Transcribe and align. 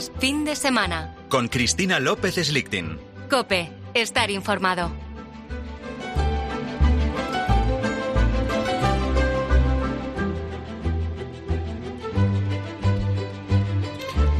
Noticias 0.00 0.20
fin 0.20 0.44
de 0.44 0.56
semana. 0.56 1.14
Con 1.28 1.48
Cristina 1.48 2.00
López 2.00 2.36
Slichting. 2.36 2.98
Cope, 3.28 3.70
estar 3.94 4.30
informado. 4.30 4.90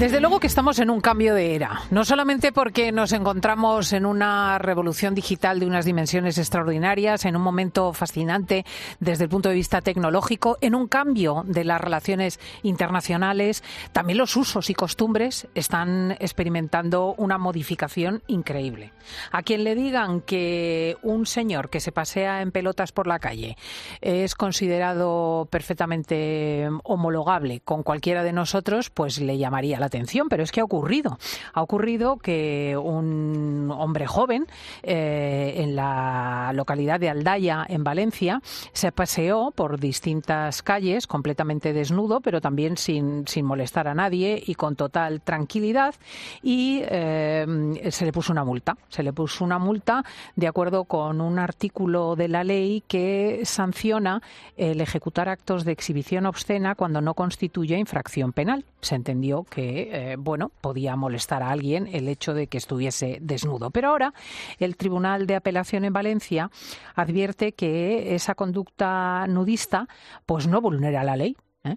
Desde 0.00 0.18
luego 0.18 0.40
que 0.40 0.46
estamos 0.46 0.78
en 0.78 0.88
un 0.88 1.02
cambio 1.02 1.34
de 1.34 1.54
era, 1.54 1.82
no 1.90 2.06
solamente 2.06 2.52
porque 2.52 2.90
nos 2.90 3.12
encontramos 3.12 3.92
en 3.92 4.06
una 4.06 4.56
revolución 4.58 5.14
digital 5.14 5.60
de 5.60 5.66
unas 5.66 5.84
dimensiones 5.84 6.38
extraordinarias, 6.38 7.26
en 7.26 7.36
un 7.36 7.42
momento 7.42 7.92
fascinante 7.92 8.64
desde 8.98 9.24
el 9.24 9.30
punto 9.30 9.50
de 9.50 9.56
vista 9.56 9.82
tecnológico, 9.82 10.56
en 10.62 10.74
un 10.74 10.88
cambio 10.88 11.44
de 11.46 11.64
las 11.64 11.82
relaciones 11.82 12.40
internacionales, 12.62 13.62
también 13.92 14.16
los 14.16 14.36
usos 14.36 14.70
y 14.70 14.74
costumbres 14.74 15.48
están 15.54 16.12
experimentando 16.18 17.14
una 17.18 17.36
modificación 17.36 18.22
increíble. 18.26 18.94
A 19.32 19.42
quien 19.42 19.64
le 19.64 19.74
digan 19.74 20.22
que 20.22 20.96
un 21.02 21.26
señor 21.26 21.68
que 21.68 21.80
se 21.80 21.92
pasea 21.92 22.40
en 22.40 22.52
pelotas 22.52 22.92
por 22.92 23.06
la 23.06 23.18
calle 23.18 23.58
es 24.00 24.34
considerado 24.34 25.46
perfectamente 25.50 26.70
homologable 26.84 27.60
con 27.60 27.82
cualquiera 27.82 28.22
de 28.22 28.32
nosotros, 28.32 28.88
pues 28.88 29.20
le 29.20 29.36
llamaría 29.36 29.78
la 29.78 29.89
atención, 29.90 30.28
pero 30.28 30.42
es 30.42 30.52
que 30.52 30.60
ha 30.60 30.64
ocurrido. 30.64 31.18
Ha 31.52 31.62
ocurrido 31.62 32.16
que 32.16 32.76
un 32.76 33.70
hombre 33.76 34.06
joven 34.06 34.46
eh, 34.82 35.54
en 35.58 35.76
la 35.76 36.52
localidad 36.54 37.00
de 37.00 37.10
Aldaya, 37.10 37.66
en 37.68 37.84
Valencia, 37.84 38.40
se 38.72 38.92
paseó 38.92 39.50
por 39.50 39.78
distintas 39.78 40.62
calles 40.62 41.06
completamente 41.06 41.72
desnudo, 41.72 42.20
pero 42.20 42.40
también 42.40 42.76
sin, 42.76 43.26
sin 43.26 43.44
molestar 43.44 43.88
a 43.88 43.94
nadie 43.94 44.42
y 44.46 44.54
con 44.54 44.76
total 44.76 45.20
tranquilidad 45.20 45.94
y 46.42 46.82
eh, 46.84 47.88
se 47.90 48.04
le 48.04 48.12
puso 48.12 48.32
una 48.32 48.44
multa. 48.44 48.76
Se 48.88 49.02
le 49.02 49.12
puso 49.12 49.44
una 49.44 49.58
multa 49.58 50.04
de 50.36 50.46
acuerdo 50.46 50.84
con 50.84 51.20
un 51.20 51.38
artículo 51.38 52.16
de 52.16 52.28
la 52.28 52.44
ley 52.44 52.82
que 52.86 53.40
sanciona 53.44 54.22
el 54.56 54.80
ejecutar 54.80 55.28
actos 55.28 55.64
de 55.64 55.72
exhibición 55.72 56.26
obscena 56.26 56.74
cuando 56.74 57.00
no 57.00 57.14
constituye 57.14 57.78
infracción 57.78 58.32
penal. 58.32 58.64
Se 58.80 58.94
entendió 58.94 59.44
que 59.44 59.79
eh, 59.90 60.16
bueno, 60.18 60.50
podía 60.60 60.96
molestar 60.96 61.42
a 61.42 61.50
alguien 61.50 61.88
el 61.92 62.08
hecho 62.08 62.34
de 62.34 62.46
que 62.46 62.58
estuviese 62.58 63.18
desnudo. 63.20 63.70
Pero 63.70 63.88
ahora 63.88 64.14
el 64.58 64.76
Tribunal 64.76 65.26
de 65.26 65.36
Apelación 65.36 65.84
en 65.84 65.92
Valencia 65.92 66.50
advierte 66.94 67.52
que 67.52 68.14
esa 68.14 68.34
conducta 68.34 69.26
nudista 69.28 69.88
pues 70.26 70.46
no 70.46 70.60
vulnera 70.60 71.04
la 71.04 71.16
ley 71.16 71.36
¿eh? 71.64 71.76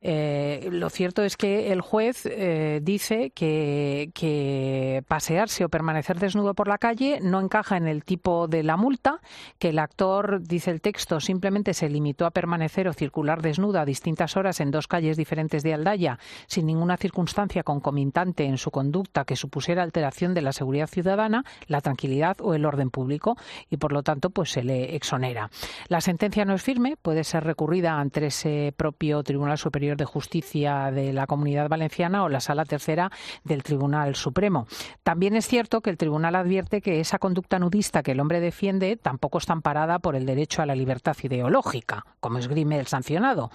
Eh, 0.00 0.68
lo 0.70 0.90
cierto 0.90 1.22
es 1.22 1.36
que 1.36 1.72
el 1.72 1.80
juez 1.80 2.26
eh, 2.26 2.80
dice 2.82 3.30
que, 3.30 5.02
pasearse 5.08 5.64
o 5.64 5.68
permanecer 5.68 6.18
desnudo 6.18 6.54
por 6.54 6.68
la 6.68 6.78
calle 6.78 7.18
no 7.20 7.40
encaja 7.40 7.76
en 7.76 7.86
el 7.86 8.04
tipo 8.04 8.48
de 8.48 8.62
la 8.62 8.76
multa, 8.76 9.20
que 9.58 9.70
el 9.70 9.78
actor, 9.78 10.42
dice 10.42 10.70
el 10.70 10.80
texto, 10.80 11.20
simplemente 11.20 11.74
se 11.74 11.88
limitó 11.88 12.26
a 12.26 12.30
permanecer 12.30 12.88
o 12.88 12.92
circular 12.92 13.42
desnudo 13.42 13.80
a 13.80 13.84
distintas 13.84 14.36
horas 14.36 14.60
en 14.60 14.70
dos 14.70 14.86
calles 14.86 15.16
diferentes 15.16 15.62
de 15.62 15.74
Aldaya, 15.74 16.18
sin 16.46 16.66
ninguna 16.66 16.96
circunstancia 16.96 17.62
concomitante 17.62 18.44
en 18.44 18.58
su 18.58 18.70
conducta 18.70 19.24
que 19.24 19.36
supusiera 19.36 19.82
alteración 19.82 20.34
de 20.34 20.42
la 20.42 20.52
seguridad 20.52 20.86
ciudadana, 20.86 21.44
la 21.66 21.80
tranquilidad 21.80 22.36
o 22.40 22.54
el 22.54 22.64
orden 22.64 22.90
público, 22.90 23.36
y 23.70 23.76
por 23.76 23.92
lo 23.92 24.02
tanto 24.02 24.30
pues 24.30 24.50
se 24.50 24.62
le 24.62 24.94
exonera. 24.94 25.50
La 25.88 26.00
sentencia 26.00 26.44
no 26.44 26.54
es 26.54 26.62
firme, 26.62 26.96
puede 27.00 27.24
ser 27.24 27.44
recurrida 27.44 27.98
ante 27.98 28.26
ese 28.26 28.72
propio 28.76 29.23
Tribunal 29.24 29.58
Superior 29.58 29.96
de 29.96 30.04
Justicia 30.04 30.90
de 30.90 31.12
la 31.12 31.26
Comunidad 31.26 31.68
Valenciana 31.68 32.24
o 32.24 32.28
la 32.28 32.40
Sala 32.40 32.64
Tercera 32.64 33.10
del 33.44 33.62
Tribunal 33.62 34.14
Supremo. 34.14 34.66
También 35.02 35.36
es 35.36 35.46
cierto 35.46 35.80
que 35.80 35.90
el 35.90 35.96
Tribunal 35.96 36.34
advierte 36.34 36.80
que 36.80 37.00
esa 37.00 37.18
conducta 37.18 37.58
nudista 37.58 38.02
que 38.02 38.12
el 38.12 38.20
hombre 38.20 38.40
defiende 38.40 38.96
tampoco 38.96 39.38
está 39.38 39.52
amparada 39.52 39.98
por 39.98 40.16
el 40.16 40.26
derecho 40.26 40.62
a 40.62 40.66
la 40.66 40.74
libertad 40.74 41.16
ideológica, 41.22 42.04
como 42.20 42.38
esgrime 42.38 42.78
el 42.78 42.86
sancionado. 42.86 43.50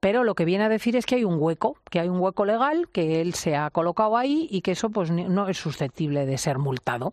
Pero 0.00 0.24
lo 0.24 0.34
que 0.34 0.44
viene 0.44 0.64
a 0.64 0.68
decir 0.68 0.96
es 0.96 1.06
que 1.06 1.16
hay 1.16 1.24
un 1.24 1.36
hueco, 1.38 1.76
que 1.90 2.00
hay 2.00 2.08
un 2.08 2.20
hueco 2.20 2.44
legal, 2.44 2.88
que 2.92 3.20
él 3.20 3.34
se 3.34 3.56
ha 3.56 3.70
colocado 3.70 4.16
ahí 4.16 4.48
y 4.50 4.60
que 4.60 4.72
eso 4.72 4.90
pues 4.90 5.10
no 5.10 5.48
es 5.48 5.56
susceptible 5.56 6.26
de 6.26 6.38
ser 6.38 6.58
multado. 6.58 7.12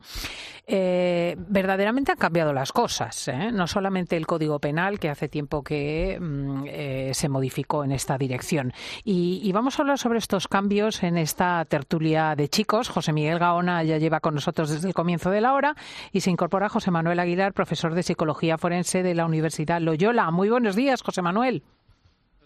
Eh, 0.67 1.35
verdaderamente 1.37 2.11
han 2.11 2.17
cambiado 2.17 2.53
las 2.53 2.71
cosas, 2.71 3.27
¿eh? 3.27 3.51
no 3.51 3.67
solamente 3.67 4.15
el 4.15 4.27
Código 4.27 4.59
Penal, 4.59 4.99
que 4.99 5.09
hace 5.09 5.27
tiempo 5.27 5.63
que 5.63 6.17
mm, 6.19 6.63
eh, 6.67 7.11
se 7.13 7.29
modificó 7.29 7.83
en 7.83 7.91
esta 8.01 8.17
dirección. 8.17 8.73
Y, 9.03 9.51
vamos 9.51 9.77
a 9.77 9.83
hablar 9.83 9.99
sobre 9.99 10.17
estos 10.17 10.47
cambios 10.47 11.03
en 11.03 11.17
esta 11.17 11.63
tertulia 11.65 12.35
de 12.35 12.49
chicos. 12.49 12.89
José 12.89 13.13
Miguel 13.13 13.37
Gaona 13.37 13.83
ya 13.83 13.97
lleva 13.97 14.19
con 14.19 14.33
nosotros 14.33 14.69
desde 14.69 14.87
el 14.87 14.93
comienzo 14.93 15.29
de 15.29 15.41
la 15.41 15.53
hora 15.53 15.75
y 16.11 16.21
se 16.21 16.31
incorpora 16.31 16.67
José 16.67 16.89
Manuel 16.89 17.19
Aguilar, 17.19 17.53
profesor 17.53 17.93
de 17.93 18.01
Psicología 18.01 18.57
Forense 18.57 19.03
de 19.03 19.13
la 19.13 19.25
Universidad 19.25 19.79
Loyola. 19.79 20.31
Muy 20.31 20.49
buenos 20.49 20.75
días, 20.75 21.03
José 21.03 21.21
Manuel. 21.21 21.63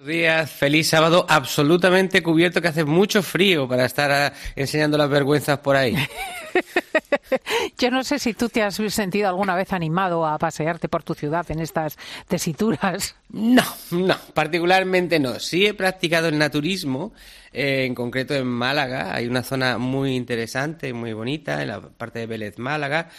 Días, 0.03 0.51
feliz 0.51 0.89
sábado, 0.89 1.25
absolutamente 1.29 2.21
cubierto, 2.21 2.61
que 2.61 2.67
hace 2.67 2.83
mucho 2.83 3.23
frío 3.23 3.65
para 3.65 3.85
estar 3.85 4.11
ah, 4.11 4.33
enseñando 4.55 4.97
las 4.97 5.09
vergüenzas 5.09 5.59
por 5.59 5.77
ahí. 5.77 5.95
Yo 7.77 7.89
no 7.91 8.03
sé 8.03 8.19
si 8.19 8.33
tú 8.33 8.49
te 8.49 8.61
has 8.61 8.75
sentido 8.75 9.29
alguna 9.29 9.55
vez 9.55 9.71
animado 9.71 10.25
a 10.25 10.37
pasearte 10.37 10.89
por 10.89 11.03
tu 11.03 11.13
ciudad 11.13 11.49
en 11.49 11.61
estas 11.61 11.97
tesituras. 12.27 13.15
No, 13.29 13.63
no, 13.91 14.17
particularmente 14.33 15.17
no. 15.17 15.39
Sí 15.39 15.65
he 15.65 15.73
practicado 15.73 16.27
el 16.27 16.37
naturismo, 16.37 17.13
eh, 17.53 17.85
en 17.85 17.95
concreto 17.95 18.35
en 18.35 18.47
Málaga. 18.47 19.15
Hay 19.15 19.27
una 19.27 19.43
zona 19.43 19.77
muy 19.77 20.13
interesante, 20.13 20.91
muy 20.91 21.13
bonita, 21.13 21.61
en 21.61 21.69
la 21.69 21.81
parte 21.81 22.19
de 22.19 22.27
Vélez 22.27 22.59
Málaga, 22.59 23.09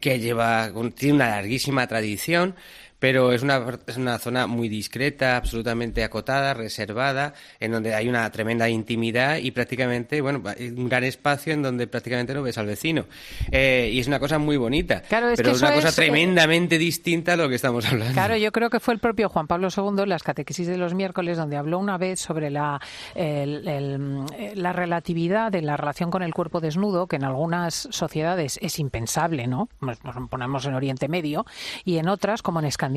que 0.00 0.20
lleva, 0.20 0.70
tiene 0.94 1.14
una 1.14 1.30
larguísima 1.30 1.86
tradición 1.86 2.54
pero 3.00 3.32
es 3.32 3.42
una, 3.42 3.78
es 3.86 3.96
una 3.96 4.18
zona 4.18 4.46
muy 4.46 4.68
discreta, 4.68 5.36
absolutamente 5.36 6.04
acotada, 6.04 6.54
reservada, 6.54 7.34
en 7.58 7.72
donde 7.72 7.94
hay 7.94 8.08
una 8.08 8.30
tremenda 8.30 8.68
intimidad 8.68 9.38
y 9.38 9.50
prácticamente, 9.50 10.20
bueno, 10.20 10.42
un 10.76 10.88
gran 10.88 11.02
espacio 11.02 11.52
en 11.52 11.62
donde 11.62 11.88
prácticamente 11.88 12.34
no 12.34 12.42
ves 12.42 12.58
al 12.58 12.66
vecino. 12.66 13.06
Eh, 13.50 13.90
y 13.92 13.98
es 13.98 14.06
una 14.06 14.20
cosa 14.20 14.38
muy 14.38 14.56
bonita, 14.56 15.02
pero 15.08 15.30
es 15.30 15.40
una 15.40 15.72
cosa 15.72 15.88
eh, 15.88 15.92
tremendamente 15.92 16.78
distinta 16.78 17.32
a 17.32 17.36
lo 17.36 17.48
que 17.48 17.56
estamos 17.56 17.86
hablando. 17.86 18.12
Claro, 18.12 18.36
yo 18.36 18.52
creo 18.52 18.70
que 18.70 18.78
fue 18.78 18.94
el 18.94 19.00
propio 19.00 19.28
Juan 19.28 19.46
Pablo 19.46 19.68
II 19.74 20.02
en 20.02 20.08
las 20.08 20.22
catequesis 20.22 20.66
de 20.66 20.76
los 20.76 20.94
miércoles 20.94 21.38
donde 21.38 21.56
habló 21.56 21.78
una 21.78 21.96
vez 21.98 22.20
sobre 22.20 22.50
la, 22.50 22.80
la 23.16 24.72
relatividad 24.72 25.50
de 25.50 25.62
la 25.62 25.76
relación 25.76 26.10
con 26.10 26.22
el 26.22 26.34
cuerpo 26.34 26.60
desnudo, 26.60 27.06
que 27.06 27.16
en 27.16 27.24
algunas 27.24 27.88
sociedades 27.90 28.58
es 28.60 28.78
impensable, 28.78 29.46
¿no? 29.46 29.68
Nos, 29.80 29.98
ponemos 30.28 30.66
en 30.66 30.74
Oriente 30.74 31.08
Medio, 31.08 31.46
y 31.84 31.96
en 31.96 32.08
otras, 32.08 32.42
como 32.42 32.60
en 32.60 32.66
Escandinavia, 32.66 32.89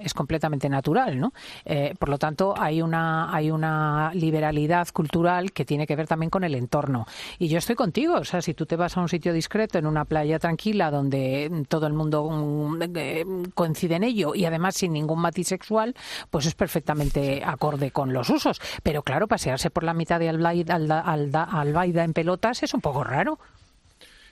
Es 0.00 0.14
completamente 0.14 0.68
natural, 0.68 1.18
¿no? 1.18 1.32
Eh, 1.64 1.94
por 1.98 2.08
lo 2.08 2.18
tanto, 2.18 2.54
hay 2.56 2.82
una, 2.82 3.34
hay 3.34 3.50
una 3.50 4.12
liberalidad 4.14 4.88
cultural 4.92 5.52
que 5.52 5.64
tiene 5.64 5.86
que 5.86 5.96
ver 5.96 6.06
también 6.06 6.30
con 6.30 6.44
el 6.44 6.54
entorno. 6.54 7.06
Y 7.38 7.48
yo 7.48 7.58
estoy 7.58 7.76
contigo, 7.76 8.14
o 8.14 8.24
sea, 8.24 8.42
si 8.42 8.54
tú 8.54 8.66
te 8.66 8.76
vas 8.76 8.96
a 8.96 9.00
un 9.00 9.08
sitio 9.08 9.32
discreto, 9.32 9.78
en 9.78 9.86
una 9.86 10.04
playa 10.04 10.38
tranquila, 10.38 10.90
donde 10.90 11.64
todo 11.68 11.86
el 11.86 11.92
mundo 11.92 12.28
mm, 12.28 12.82
eh, 12.94 13.24
coincide 13.54 13.96
en 13.96 14.04
ello 14.04 14.34
y 14.34 14.44
además 14.44 14.76
sin 14.76 14.92
ningún 14.92 15.20
matiz 15.20 15.48
sexual, 15.48 15.94
pues 16.30 16.46
es 16.46 16.54
perfectamente 16.54 17.42
acorde 17.44 17.90
con 17.90 18.12
los 18.12 18.30
usos. 18.30 18.60
Pero 18.82 19.02
claro, 19.02 19.28
pasearse 19.28 19.70
por 19.70 19.84
la 19.84 19.94
mitad 19.94 20.20
de 20.20 20.28
Albaida 20.28 22.04
en 22.04 22.12
pelotas 22.12 22.62
es 22.62 22.74
un 22.74 22.80
poco 22.80 23.04
raro 23.04 23.38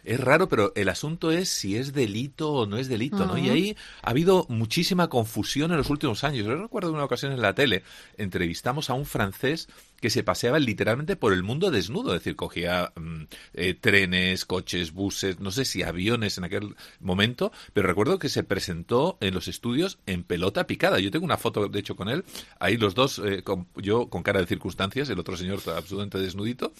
es 0.04 0.20
raro, 0.20 0.48
pero 0.48 0.72
el 0.74 0.88
asunto 0.88 1.30
es 1.30 1.48
si 1.48 1.76
es 1.76 1.92
delito 1.92 2.52
o 2.52 2.66
no 2.66 2.78
es 2.78 2.88
delito, 2.88 3.26
¿no? 3.26 3.36
Y 3.36 3.50
ahí 3.50 3.76
ha 4.02 4.10
habido 4.10 4.46
muchísima 4.48 5.08
confusión 5.08 5.70
en 5.70 5.76
los 5.76 5.90
últimos 5.90 6.24
años. 6.24 6.46
Yo 6.46 6.54
recuerdo 6.56 6.92
una 6.92 7.04
ocasión 7.04 7.32
en 7.32 7.42
la 7.42 7.54
tele, 7.54 7.82
entrevistamos 8.16 8.90
a 8.90 8.94
un 8.94 9.06
francés 9.06 9.68
que 10.00 10.10
se 10.10 10.22
paseaba 10.22 10.58
literalmente 10.58 11.16
por 11.16 11.32
el 11.32 11.42
mundo 11.42 11.70
desnudo, 11.70 12.14
es 12.14 12.20
decir, 12.20 12.36
cogía 12.36 12.92
mm, 12.96 13.22
eh, 13.54 13.74
trenes, 13.74 14.44
coches, 14.44 14.92
buses, 14.92 15.40
no 15.40 15.50
sé 15.50 15.64
si 15.64 15.82
aviones 15.82 16.38
en 16.38 16.44
aquel 16.44 16.74
momento, 17.00 17.52
pero 17.72 17.86
recuerdo 17.86 18.18
que 18.18 18.28
se 18.28 18.42
presentó 18.42 19.18
en 19.20 19.34
los 19.34 19.48
estudios 19.48 19.98
en 20.06 20.22
pelota 20.24 20.66
picada. 20.66 20.98
Yo 21.00 21.10
tengo 21.10 21.24
una 21.24 21.36
foto, 21.36 21.68
de 21.68 21.78
hecho, 21.78 21.96
con 21.96 22.08
él, 22.08 22.24
ahí 22.58 22.76
los 22.76 22.94
dos, 22.94 23.20
eh, 23.24 23.42
yo 23.76 24.08
con 24.08 24.22
cara 24.22 24.40
de 24.40 24.46
circunstancias, 24.46 25.08
el 25.10 25.18
otro 25.18 25.36
señor 25.36 25.60
absolutamente 25.66 26.18
desnudito, 26.18 26.72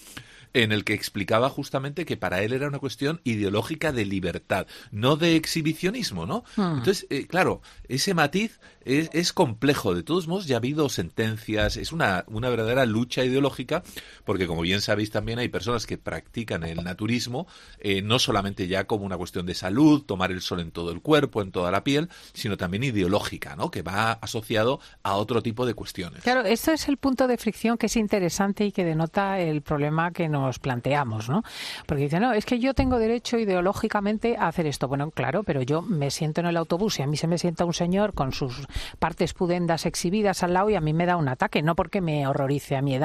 en 0.53 0.71
el 0.71 0.83
que 0.83 0.93
explicaba 0.93 1.49
justamente 1.49 2.05
que 2.05 2.17
para 2.17 2.41
él 2.41 2.53
era 2.53 2.67
una 2.67 2.79
cuestión 2.79 3.21
ideológica 3.23 3.91
de 3.91 4.05
libertad, 4.05 4.67
no 4.91 5.15
de 5.15 5.35
exhibicionismo, 5.35 6.25
¿no? 6.25 6.43
Hmm. 6.55 6.77
Entonces, 6.79 7.07
eh, 7.09 7.27
claro, 7.27 7.61
ese 7.87 8.13
matiz 8.13 8.59
es, 8.83 9.33
complejo. 9.33 9.93
De 9.93 10.03
todos 10.03 10.27
modos, 10.27 10.47
ya 10.47 10.55
ha 10.55 10.57
habido 10.57 10.89
sentencias, 10.89 11.77
es 11.77 11.91
una, 11.91 12.25
una 12.27 12.49
verdadera 12.49 12.85
lucha 12.85 13.10
ideológica, 13.19 13.83
porque 14.23 14.47
como 14.47 14.61
bien 14.61 14.81
sabéis 14.81 15.11
también 15.11 15.39
hay 15.39 15.49
personas 15.49 15.85
que 15.85 15.97
practican 15.97 16.63
el 16.63 16.83
naturismo, 16.83 17.47
eh, 17.79 18.01
no 18.01 18.19
solamente 18.19 18.67
ya 18.67 18.85
como 18.85 19.05
una 19.05 19.17
cuestión 19.17 19.45
de 19.45 19.53
salud, 19.53 20.03
tomar 20.03 20.31
el 20.31 20.41
sol 20.41 20.61
en 20.61 20.71
todo 20.71 20.91
el 20.91 21.01
cuerpo, 21.01 21.41
en 21.41 21.51
toda 21.51 21.71
la 21.71 21.83
piel, 21.83 22.09
sino 22.33 22.57
también 22.57 22.83
ideológica, 22.83 23.55
¿no? 23.55 23.69
Que 23.69 23.81
va 23.81 24.13
asociado 24.13 24.79
a 25.03 25.15
otro 25.15 25.43
tipo 25.43 25.65
de 25.65 25.73
cuestiones. 25.73 26.23
Claro, 26.23 26.41
esto 26.41 26.71
es 26.71 26.87
el 26.87 26.97
punto 26.97 27.27
de 27.27 27.37
fricción 27.37 27.77
que 27.77 27.87
es 27.87 27.95
interesante 27.97 28.65
y 28.65 28.71
que 28.71 28.85
denota 28.85 29.39
el 29.39 29.61
problema 29.61 30.11
que 30.11 30.29
nos 30.29 30.59
planteamos, 30.59 31.29
¿no? 31.29 31.43
Porque 31.85 32.03
dicen, 32.03 32.21
no, 32.21 32.33
es 32.33 32.45
que 32.45 32.59
yo 32.59 32.73
tengo 32.73 32.97
derecho 32.97 33.37
ideológicamente 33.37 34.37
a 34.37 34.47
hacer 34.47 34.67
esto. 34.67 34.87
Bueno, 34.87 35.11
claro, 35.11 35.43
pero 35.43 35.61
yo 35.61 35.81
me 35.81 36.11
siento 36.11 36.41
en 36.41 36.47
el 36.47 36.57
autobús 36.57 36.99
y 36.99 37.01
a 37.01 37.07
mí 37.07 37.17
se 37.17 37.27
me 37.27 37.37
sienta 37.37 37.65
un 37.65 37.73
señor 37.73 38.13
con 38.13 38.31
sus 38.31 38.65
partes 38.99 39.33
pudendas 39.33 39.85
exhibidas 39.85 40.43
al 40.43 40.53
lado 40.53 40.69
y 40.69 40.75
a 40.75 40.81
mí 40.81 40.93
me 40.93 41.05
da 41.05 41.17
un 41.17 41.27
ataque, 41.27 41.61
no 41.61 41.75
porque 41.75 42.01
me 42.01 42.27
horrorice 42.27 42.75
a 42.75 42.81
mi 42.81 42.95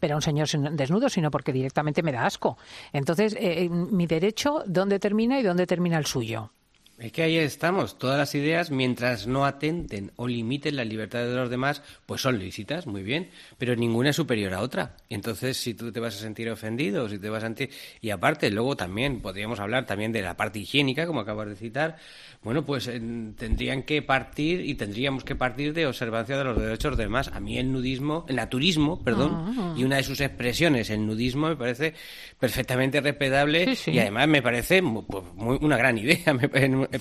ver 0.00 0.12
a 0.12 0.16
un 0.16 0.22
señor 0.22 0.48
desnudo, 0.72 1.08
sino 1.08 1.30
porque 1.30 1.52
directamente 1.52 2.02
me 2.02 2.12
da 2.12 2.26
asco. 2.26 2.56
Entonces, 2.92 3.36
eh, 3.38 3.68
mi 3.68 4.06
derecho, 4.06 4.62
¿dónde 4.66 4.98
termina 4.98 5.38
y 5.38 5.42
dónde 5.42 5.66
termina 5.66 5.98
el 5.98 6.06
suyo? 6.06 6.50
Es 7.02 7.10
que 7.10 7.24
ahí 7.24 7.36
estamos. 7.36 7.98
Todas 7.98 8.16
las 8.16 8.32
ideas, 8.36 8.70
mientras 8.70 9.26
no 9.26 9.44
atenten 9.44 10.12
o 10.14 10.28
limiten 10.28 10.76
la 10.76 10.84
libertad 10.84 11.24
de 11.24 11.34
los 11.34 11.50
demás, 11.50 11.82
pues 12.06 12.20
son 12.20 12.38
lícitas, 12.38 12.86
muy 12.86 13.02
bien, 13.02 13.28
pero 13.58 13.74
ninguna 13.74 14.10
es 14.10 14.16
superior 14.16 14.54
a 14.54 14.60
otra. 14.60 14.94
Y 15.08 15.16
entonces, 15.16 15.56
si 15.56 15.74
tú 15.74 15.90
te 15.90 15.98
vas 15.98 16.14
a 16.14 16.20
sentir 16.20 16.48
ofendido, 16.48 17.08
si 17.08 17.18
te 17.18 17.28
vas 17.28 17.42
a 17.42 17.46
sentir... 17.48 17.70
Y 18.00 18.10
aparte, 18.10 18.52
luego 18.52 18.76
también 18.76 19.20
podríamos 19.20 19.58
hablar 19.58 19.84
también 19.84 20.12
de 20.12 20.22
la 20.22 20.36
parte 20.36 20.60
higiénica, 20.60 21.04
como 21.04 21.18
acabas 21.18 21.48
de 21.48 21.56
citar, 21.56 21.96
bueno, 22.44 22.64
pues 22.64 22.86
tendrían 22.86 23.82
que 23.82 24.02
partir 24.02 24.60
y 24.64 24.74
tendríamos 24.74 25.24
que 25.24 25.36
partir 25.36 25.72
de 25.74 25.86
observancia 25.86 26.36
de 26.36 26.44
los 26.44 26.56
derechos 26.56 26.96
de 26.96 27.04
demás. 27.04 27.30
A 27.32 27.40
mí 27.40 27.58
el 27.58 27.72
nudismo, 27.72 28.26
el 28.28 28.36
naturismo, 28.36 29.02
perdón, 29.02 29.54
ah. 29.58 29.74
y 29.76 29.84
una 29.84 29.96
de 29.96 30.04
sus 30.04 30.20
expresiones, 30.20 30.90
el 30.90 31.06
nudismo, 31.06 31.48
me 31.48 31.56
parece 31.56 31.94
perfectamente 32.38 33.00
respetable 33.00 33.76
y 33.86 33.98
además 33.98 34.28
me 34.28 34.42
parece 34.42 34.82
pues, 34.82 35.24
una 35.36 35.76
gran 35.76 35.98
idea. 35.98 36.34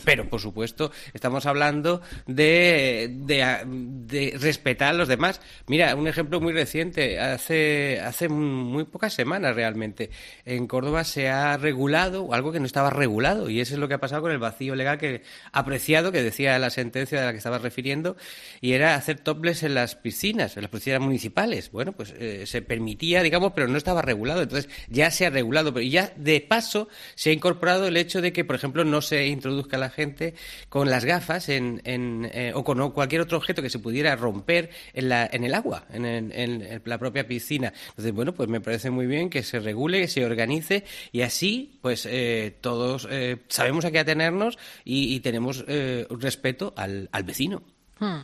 Pero, 0.03 0.29
por 0.29 0.39
supuesto, 0.39 0.91
estamos 1.13 1.45
hablando 1.45 2.01
de, 2.27 3.09
de, 3.11 4.38
respetar 4.39 4.89
a 4.89 4.93
los 4.93 5.07
demás. 5.07 5.41
Mira, 5.67 5.95
un 5.95 6.07
ejemplo 6.07 6.39
muy 6.39 6.53
reciente, 6.53 7.19
hace, 7.19 7.99
hace 7.99 8.29
muy 8.29 8.85
pocas 8.85 9.13
semanas 9.13 9.55
realmente, 9.55 10.09
en 10.45 10.67
Córdoba 10.67 11.03
se 11.03 11.29
ha 11.29 11.57
regulado 11.57 12.33
algo 12.33 12.51
que 12.51 12.59
no 12.59 12.65
estaba 12.65 12.89
regulado 12.89 13.49
y 13.49 13.59
eso 13.59 13.73
es 13.73 13.79
lo 13.79 13.88
que 13.88 13.95
ha 13.95 13.99
pasado 13.99 14.21
con 14.21 14.31
el 14.31 14.39
vacío 14.39 14.75
legal 14.75 14.97
que 14.97 15.23
apreciado, 15.51 16.11
que 16.11 16.23
decía 16.23 16.57
la 16.59 16.69
sentencia 16.69 17.19
de 17.19 17.25
la 17.25 17.31
que 17.31 17.38
estaba 17.38 17.57
refiriendo, 17.57 18.15
y 18.61 18.73
era 18.73 18.95
hacer 18.95 19.19
topless 19.19 19.63
en 19.63 19.75
las 19.75 19.95
piscinas, 19.95 20.55
en 20.57 20.63
las 20.63 20.71
piscinas 20.71 21.01
municipales. 21.01 21.71
Bueno, 21.71 21.91
pues 21.91 22.13
eh, 22.17 22.45
se 22.45 22.61
permitía, 22.61 23.23
digamos, 23.23 23.53
pero 23.53 23.67
no 23.67 23.77
estaba 23.77 24.01
regulado. 24.01 24.41
Entonces 24.41 24.69
ya 24.88 25.11
se 25.11 25.25
ha 25.25 25.29
regulado, 25.29 25.73
pero 25.73 25.85
ya 25.85 26.11
de 26.15 26.41
paso 26.41 26.88
se 27.15 27.31
ha 27.31 27.33
incorporado 27.33 27.88
el 27.88 27.97
hecho 27.97 28.21
de 28.21 28.33
que, 28.33 28.45
por 28.45 28.55
ejemplo, 28.55 28.83
no 28.83 29.01
se 29.01 29.27
introduzca 29.27 29.77
la 29.81 29.89
gente 29.89 30.33
con 30.69 30.89
las 30.89 31.03
gafas 31.03 31.49
en, 31.49 31.81
eh, 31.83 32.53
o 32.55 32.63
con 32.63 32.91
cualquier 32.91 33.21
otro 33.21 33.37
objeto 33.37 33.61
que 33.61 33.69
se 33.69 33.79
pudiera 33.79 34.15
romper 34.15 34.69
en, 34.93 35.09
la, 35.09 35.29
en 35.31 35.43
el 35.43 35.53
agua, 35.53 35.85
en, 35.91 36.05
en, 36.05 36.81
la 36.85 36.97
propia 36.97 37.27
piscina. 37.27 37.73
Entonces, 37.89 38.13
bueno, 38.13 38.33
pues 38.33 38.47
me 38.47 38.61
parece 38.61 38.89
muy 38.89 39.05
bien 39.05 39.29
que 39.29 39.43
se 39.43 39.59
regule, 39.59 39.99
que 39.99 40.07
se 40.07 40.25
organice 40.25 40.85
y 41.11 41.21
así, 41.21 41.77
pues 41.81 42.07
eh, 42.09 42.55
todos 42.61 43.07
sabemos 43.49 43.83
a 43.85 43.91
qué 43.91 43.99
atenernos 43.99 44.57
y 44.85 45.19
tenemos 45.19 45.65
eh, 45.67 46.05
respeto 46.09 46.73
al, 46.75 47.09
vecino. 47.23 47.63
Hmm. 47.99 48.21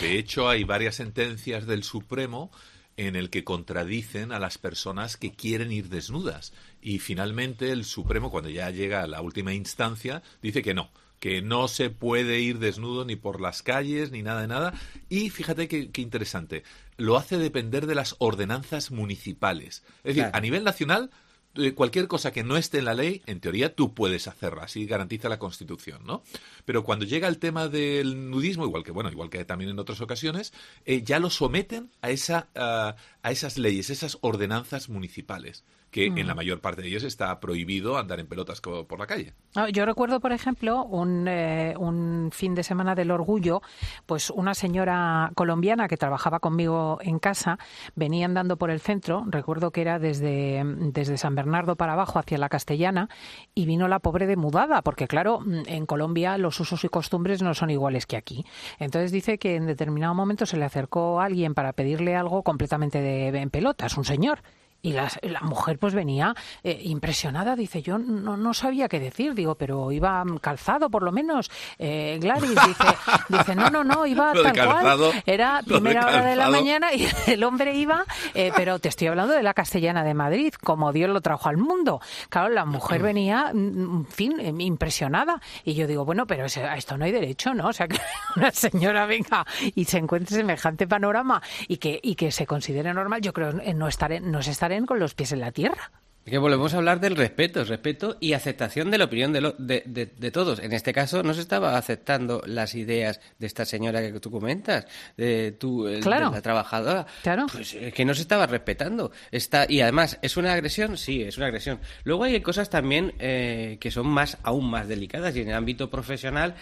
De 0.00 0.18
hecho, 0.18 0.48
hay 0.48 0.64
varias 0.64 0.96
sentencias 0.96 1.66
del 1.66 1.82
Supremo 1.82 2.50
en 2.96 3.14
el 3.14 3.28
que 3.28 3.44
contradicen 3.44 4.32
a 4.32 4.38
las 4.38 4.56
personas 4.56 5.16
que 5.16 5.32
quieren 5.32 5.70
ir 5.70 5.88
desnudas. 5.88 6.54
Y 6.86 7.00
finalmente 7.00 7.72
el 7.72 7.84
Supremo, 7.84 8.30
cuando 8.30 8.48
ya 8.48 8.70
llega 8.70 9.02
a 9.02 9.08
la 9.08 9.20
última 9.20 9.52
instancia, 9.52 10.22
dice 10.40 10.62
que 10.62 10.72
no, 10.72 10.88
que 11.18 11.42
no 11.42 11.66
se 11.66 11.90
puede 11.90 12.38
ir 12.38 12.60
desnudo 12.60 13.04
ni 13.04 13.16
por 13.16 13.40
las 13.40 13.64
calles 13.64 14.12
ni 14.12 14.22
nada 14.22 14.42
de 14.42 14.46
nada. 14.46 14.72
Y 15.08 15.30
fíjate 15.30 15.66
qué, 15.66 15.90
interesante, 16.00 16.62
lo 16.96 17.16
hace 17.16 17.38
depender 17.38 17.88
de 17.88 17.96
las 17.96 18.14
ordenanzas 18.20 18.92
municipales. 18.92 19.82
Es 20.04 20.14
decir, 20.14 20.30
a 20.32 20.40
nivel 20.40 20.62
nacional 20.62 21.10
eh, 21.56 21.74
cualquier 21.74 22.06
cosa 22.06 22.30
que 22.30 22.44
no 22.44 22.56
esté 22.56 22.78
en 22.78 22.84
la 22.84 22.94
ley, 22.94 23.20
en 23.26 23.40
teoría 23.40 23.74
tú 23.74 23.92
puedes 23.92 24.28
hacerla, 24.28 24.62
así 24.62 24.86
garantiza 24.86 25.28
la 25.28 25.40
Constitución, 25.40 26.02
¿no? 26.06 26.22
Pero 26.66 26.84
cuando 26.84 27.04
llega 27.04 27.26
el 27.26 27.38
tema 27.38 27.66
del 27.66 28.30
nudismo, 28.30 28.64
igual 28.64 28.84
que 28.84 28.92
bueno, 28.92 29.10
igual 29.10 29.28
que 29.28 29.44
también 29.44 29.72
en 29.72 29.80
otras 29.80 30.00
ocasiones, 30.00 30.52
eh, 30.84 31.02
ya 31.02 31.18
lo 31.18 31.30
someten 31.30 31.90
a 32.00 32.10
esa 32.10 32.46
a 32.54 32.94
esas 33.32 33.58
leyes, 33.58 33.90
esas 33.90 34.18
ordenanzas 34.20 34.88
municipales 34.88 35.64
que 35.90 36.06
en 36.06 36.26
la 36.26 36.34
mm. 36.34 36.36
mayor 36.36 36.60
parte 36.60 36.82
de 36.82 36.88
ellos 36.88 37.04
está 37.04 37.38
prohibido 37.40 37.96
andar 37.96 38.20
en 38.20 38.26
pelotas 38.26 38.60
por 38.60 38.98
la 38.98 39.06
calle. 39.06 39.32
Yo 39.72 39.86
recuerdo, 39.86 40.20
por 40.20 40.32
ejemplo, 40.32 40.84
un, 40.84 41.26
eh, 41.28 41.74
un, 41.78 42.30
fin 42.32 42.54
de 42.54 42.62
semana 42.62 42.94
del 42.94 43.10
orgullo, 43.10 43.62
pues 44.04 44.30
una 44.30 44.54
señora 44.54 45.30
colombiana 45.34 45.88
que 45.88 45.96
trabajaba 45.96 46.40
conmigo 46.40 46.98
en 47.00 47.18
casa 47.18 47.58
venía 47.94 48.26
andando 48.26 48.56
por 48.56 48.70
el 48.70 48.80
centro, 48.80 49.24
recuerdo 49.28 49.70
que 49.70 49.80
era 49.80 49.98
desde, 49.98 50.62
desde 50.64 51.16
San 51.16 51.34
Bernardo 51.34 51.76
para 51.76 51.94
abajo 51.94 52.18
hacia 52.18 52.36
la 52.38 52.48
Castellana, 52.48 53.08
y 53.54 53.64
vino 53.64 53.88
la 53.88 54.00
pobre 54.00 54.26
de 54.26 54.36
mudada, 54.36 54.82
porque 54.82 55.08
claro, 55.08 55.40
en 55.66 55.86
Colombia 55.86 56.36
los 56.36 56.60
usos 56.60 56.84
y 56.84 56.88
costumbres 56.88 57.42
no 57.42 57.54
son 57.54 57.70
iguales 57.70 58.06
que 58.06 58.16
aquí. 58.16 58.44
Entonces 58.78 59.12
dice 59.12 59.38
que 59.38 59.56
en 59.56 59.66
determinado 59.66 60.14
momento 60.14 60.46
se 60.46 60.56
le 60.56 60.64
acercó 60.64 61.20
a 61.20 61.24
alguien 61.24 61.54
para 61.54 61.72
pedirle 61.72 62.16
algo 62.16 62.42
completamente 62.42 63.00
de, 63.00 63.28
en 63.28 63.50
pelotas, 63.50 63.96
un 63.96 64.04
señor. 64.04 64.40
Y 64.82 64.92
la, 64.92 65.10
la 65.22 65.40
mujer 65.40 65.78
pues 65.78 65.94
venía 65.94 66.34
eh, 66.62 66.80
impresionada, 66.84 67.56
dice, 67.56 67.82
yo 67.82 67.98
no, 67.98 68.36
no 68.36 68.54
sabía 68.54 68.88
qué 68.88 69.00
decir, 69.00 69.34
digo, 69.34 69.56
pero 69.56 69.90
iba 69.92 70.24
calzado 70.40 70.90
por 70.90 71.02
lo 71.02 71.12
menos. 71.12 71.50
Eh, 71.78 72.18
Gladys 72.20 72.50
dice, 72.50 72.84
dice, 73.28 73.54
no, 73.54 73.70
no, 73.70 73.84
no, 73.84 74.06
iba 74.06 74.32
tal 74.32 74.52
cual. 74.52 75.22
Era 75.26 75.62
primera 75.66 76.06
hora 76.06 76.24
de 76.24 76.36
la 76.36 76.48
mañana 76.48 76.92
y 76.92 77.06
el 77.26 77.42
hombre 77.44 77.74
iba, 77.74 78.04
eh, 78.34 78.52
pero 78.54 78.78
te 78.78 78.88
estoy 78.88 79.08
hablando 79.08 79.34
de 79.34 79.42
la 79.42 79.54
castellana 79.54 80.04
de 80.04 80.14
Madrid, 80.14 80.54
como 80.62 80.92
Dios 80.92 81.10
lo 81.10 81.20
trajo 81.20 81.48
al 81.48 81.56
mundo. 81.56 82.00
Claro, 82.28 82.48
la 82.48 82.64
mujer 82.64 83.02
venía, 83.02 83.50
mm, 83.52 83.98
en 83.98 84.06
fin, 84.06 84.40
eh, 84.40 84.54
impresionada. 84.58 85.40
Y 85.64 85.74
yo 85.74 85.86
digo, 85.86 86.04
bueno, 86.04 86.26
pero 86.26 86.44
a 86.44 86.76
esto 86.76 86.96
no 86.96 87.04
hay 87.04 87.12
derecho, 87.12 87.54
¿no? 87.54 87.68
O 87.68 87.72
sea, 87.72 87.88
que 87.88 87.98
una 88.36 88.50
señora 88.50 89.06
venga 89.06 89.44
y 89.74 89.84
se 89.84 89.98
encuentre 89.98 90.36
semejante 90.36 90.86
panorama 90.86 91.42
y 91.68 91.78
que, 91.78 91.98
y 92.02 92.14
que 92.14 92.30
se 92.30 92.46
considere 92.46 92.92
normal, 92.94 93.20
yo 93.20 93.32
creo 93.32 93.52
no 93.52 93.88
estar 93.88 94.06
no 94.22 94.38
es 94.38 94.48
con 94.86 94.98
los 94.98 95.14
pies 95.14 95.32
en 95.32 95.40
la 95.40 95.52
tierra. 95.52 95.90
Que 96.24 96.38
volvemos 96.38 96.74
a 96.74 96.78
hablar 96.78 96.98
del 96.98 97.14
respeto, 97.14 97.62
respeto 97.62 98.16
y 98.18 98.32
aceptación 98.32 98.90
de 98.90 98.98
la 98.98 99.04
opinión 99.04 99.32
de, 99.32 99.54
de, 99.58 100.06
de, 100.06 100.30
todos. 100.32 100.58
En 100.58 100.72
este 100.72 100.92
caso 100.92 101.22
no 101.22 101.32
se 101.34 101.40
estaba 101.40 101.78
aceptando 101.78 102.42
las 102.46 102.74
ideas 102.74 103.20
de 103.38 103.46
esta 103.46 103.64
señora 103.64 104.02
que 104.02 104.18
tú 104.18 104.32
comentas, 104.32 104.86
de, 105.16 105.52
tu, 105.52 105.86
la 105.86 106.42
trabajadora. 106.42 107.06
Claro. 107.22 107.46
Pues 107.52 107.74
es 107.74 107.94
que 107.94 108.04
no 108.04 108.12
se 108.12 108.22
estaba 108.22 108.48
respetando. 108.48 109.12
Está, 109.30 109.66
y 109.68 109.80
además, 109.80 110.18
¿es 110.20 110.36
una 110.36 110.52
agresión? 110.52 110.96
Sí, 110.96 111.22
es 111.22 111.36
una 111.36 111.46
agresión. 111.46 111.78
Luego 112.02 112.24
hay 112.24 112.40
cosas 112.40 112.70
también 112.70 113.14
eh, 113.20 113.76
que 113.78 113.92
son 113.92 114.08
más, 114.08 114.36
aún 114.42 114.68
más 114.68 114.88
delicadas 114.88 115.36
y 115.36 115.42
en 115.42 115.50
el 115.50 115.54
ámbito 115.54 115.90
profesional 115.90 116.56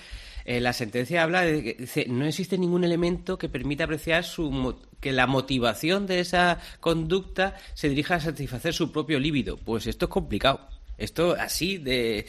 eh, 0.44 0.60
la 0.60 0.72
sentencia 0.72 1.22
habla 1.22 1.42
de 1.42 1.62
que 1.62 1.74
dice, 1.74 2.06
no 2.08 2.26
existe 2.26 2.58
ningún 2.58 2.84
elemento 2.84 3.38
que 3.38 3.48
permita 3.48 3.84
apreciar 3.84 4.24
su, 4.24 4.76
que 5.00 5.12
la 5.12 5.26
motivación 5.26 6.06
de 6.06 6.20
esa 6.20 6.60
conducta 6.80 7.56
se 7.74 7.88
dirija 7.88 8.16
a 8.16 8.20
satisfacer 8.20 8.74
su 8.74 8.92
propio 8.92 9.18
líbido. 9.18 9.56
Pues 9.56 9.86
esto 9.86 10.06
es 10.06 10.10
complicado. 10.10 10.68
Esto 10.96 11.34
así 11.36 11.78
de, 11.78 12.24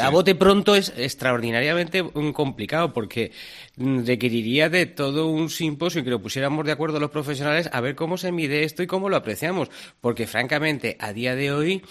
a 0.00 0.08
bote 0.10 0.36
pronto 0.36 0.76
es 0.76 0.92
extraordinariamente 0.96 2.04
complicado 2.32 2.92
porque 2.92 3.32
requeriría 3.76 4.68
de 4.68 4.86
todo 4.86 5.26
un 5.26 5.50
simposio 5.50 6.00
y 6.00 6.04
que 6.04 6.10
lo 6.10 6.22
pusiéramos 6.22 6.64
de 6.64 6.72
acuerdo 6.72 7.00
los 7.00 7.10
profesionales 7.10 7.68
a 7.72 7.80
ver 7.80 7.96
cómo 7.96 8.18
se 8.18 8.30
mide 8.30 8.62
esto 8.62 8.84
y 8.84 8.86
cómo 8.86 9.08
lo 9.08 9.16
apreciamos. 9.16 9.68
Porque 10.00 10.28
francamente, 10.28 10.96
a 11.00 11.12
día 11.12 11.34
de 11.34 11.50
hoy 11.50 11.82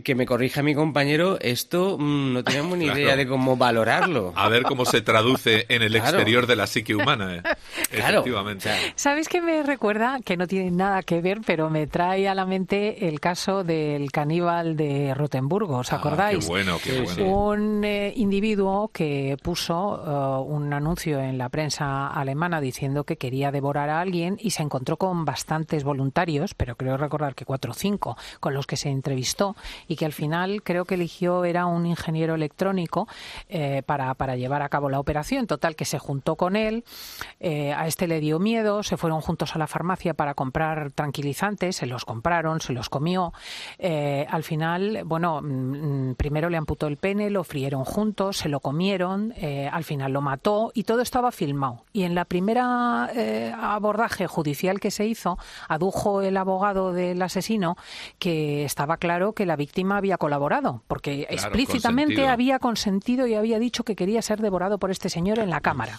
que 0.00 0.14
me 0.14 0.24
corrija 0.24 0.62
mi 0.62 0.74
compañero, 0.74 1.38
esto 1.40 1.98
mm, 1.98 2.32
no 2.32 2.44
tenemos 2.44 2.78
ni 2.78 2.86
idea 2.92 3.14
de 3.14 3.26
cómo 3.26 3.58
valorarlo. 3.58 4.32
A 4.36 4.48
ver 4.48 4.62
cómo 4.62 4.86
se 4.86 5.02
traduce 5.02 5.66
en 5.68 5.82
el 5.82 5.94
exterior 5.94 6.46
de 6.46 6.56
la 6.56 6.66
psique 6.66 6.94
humana. 6.94 7.36
Eh. 7.36 7.42
Efectivamente. 7.92 8.70
¿Sabes 8.94 9.28
qué 9.28 9.42
me 9.42 9.62
recuerda? 9.62 10.20
Que 10.24 10.38
no 10.38 10.46
tiene 10.46 10.70
nada 10.70 11.02
que 11.02 11.20
ver, 11.20 11.42
pero 11.44 11.68
me 11.68 11.86
trae 11.86 12.26
a 12.26 12.34
la 12.34 12.46
mente 12.46 13.06
el 13.08 13.20
caso 13.20 13.64
del 13.64 14.10
caníbal 14.10 14.76
de 14.76 15.12
Rotenburgo. 15.14 15.78
¿Os 15.78 15.92
ah, 15.92 15.96
acordáis? 15.96 16.46
qué 16.46 16.50
bueno, 16.50 16.78
qué 16.82 17.02
bueno. 17.02 17.24
Un 17.26 17.84
eh, 17.84 18.14
individuo 18.16 18.88
que 18.88 19.36
puso 19.42 20.02
eh, 20.06 20.50
un 20.50 20.72
anuncio 20.72 21.20
en 21.20 21.36
la 21.36 21.50
prensa 21.50 22.06
alemana 22.06 22.62
diciendo 22.62 23.04
que 23.04 23.18
quería 23.18 23.50
devorar 23.50 23.90
a 23.90 24.00
alguien 24.00 24.38
y 24.40 24.52
se 24.52 24.62
encontró 24.62 24.96
con 24.96 25.26
bastantes 25.26 25.84
voluntarios, 25.84 26.54
pero 26.54 26.76
creo 26.76 26.96
recordar 26.96 27.34
que 27.34 27.44
cuatro 27.44 27.72
o 27.72 27.74
cinco, 27.74 28.16
con 28.40 28.54
los 28.54 28.66
que 28.66 28.78
se 28.78 28.88
entrevistó 28.88 29.54
y 29.88 29.96
que 29.96 30.04
al 30.04 30.12
final 30.12 30.62
creo 30.62 30.84
que 30.84 30.94
eligió 30.94 31.44
era 31.44 31.66
un 31.66 31.86
ingeniero 31.86 32.34
electrónico 32.34 33.08
eh, 33.48 33.82
para, 33.84 34.14
para 34.14 34.36
llevar 34.36 34.62
a 34.62 34.68
cabo 34.68 34.88
la 34.88 35.00
operación. 35.00 35.46
Total, 35.46 35.76
que 35.76 35.84
se 35.84 35.98
juntó 35.98 36.36
con 36.36 36.56
él, 36.56 36.84
eh, 37.40 37.72
a 37.72 37.86
este 37.86 38.06
le 38.06 38.20
dio 38.20 38.38
miedo, 38.38 38.82
se 38.82 38.96
fueron 38.96 39.20
juntos 39.20 39.54
a 39.54 39.58
la 39.58 39.66
farmacia 39.66 40.14
para 40.14 40.34
comprar 40.34 40.92
tranquilizantes, 40.92 41.76
se 41.76 41.86
los 41.86 42.04
compraron, 42.04 42.60
se 42.60 42.72
los 42.72 42.88
comió. 42.88 43.32
Eh, 43.78 44.26
al 44.30 44.42
final, 44.42 45.02
bueno, 45.04 45.40
mm, 45.42 46.14
primero 46.14 46.48
le 46.50 46.56
amputó 46.56 46.86
el 46.86 46.96
pene, 46.96 47.30
lo 47.30 47.44
frieron 47.44 47.84
juntos, 47.84 48.38
se 48.38 48.48
lo 48.48 48.60
comieron, 48.60 49.34
al 49.72 49.84
final 49.84 50.12
lo 50.12 50.20
mató 50.20 50.70
y 50.74 50.84
todo 50.84 51.00
estaba 51.00 51.32
filmado. 51.32 51.84
Y 51.92 52.04
en 52.04 52.14
la 52.14 52.24
primera 52.24 53.10
abordaje 53.60 54.26
judicial 54.26 54.80
que 54.80 54.90
se 54.90 55.06
hizo, 55.06 55.38
adujo 55.68 56.22
el 56.22 56.36
abogado 56.36 56.92
del 56.92 57.20
asesino 57.22 57.76
que 58.18 58.64
estaba 58.64 58.96
claro 58.96 59.32
que 59.32 59.46
la 59.46 59.56
víctima 59.56 59.71
había 59.90 60.18
colaborado, 60.18 60.82
porque 60.86 61.26
explícitamente 61.30 62.28
había 62.28 62.58
consentido 62.58 63.26
y 63.26 63.34
había 63.34 63.58
dicho 63.58 63.84
que 63.84 63.96
quería 63.96 64.22
ser 64.22 64.40
devorado 64.40 64.78
por 64.78 64.90
este 64.90 65.08
señor 65.08 65.38
en 65.38 65.50
la 65.50 65.60
cámara. 65.60 65.98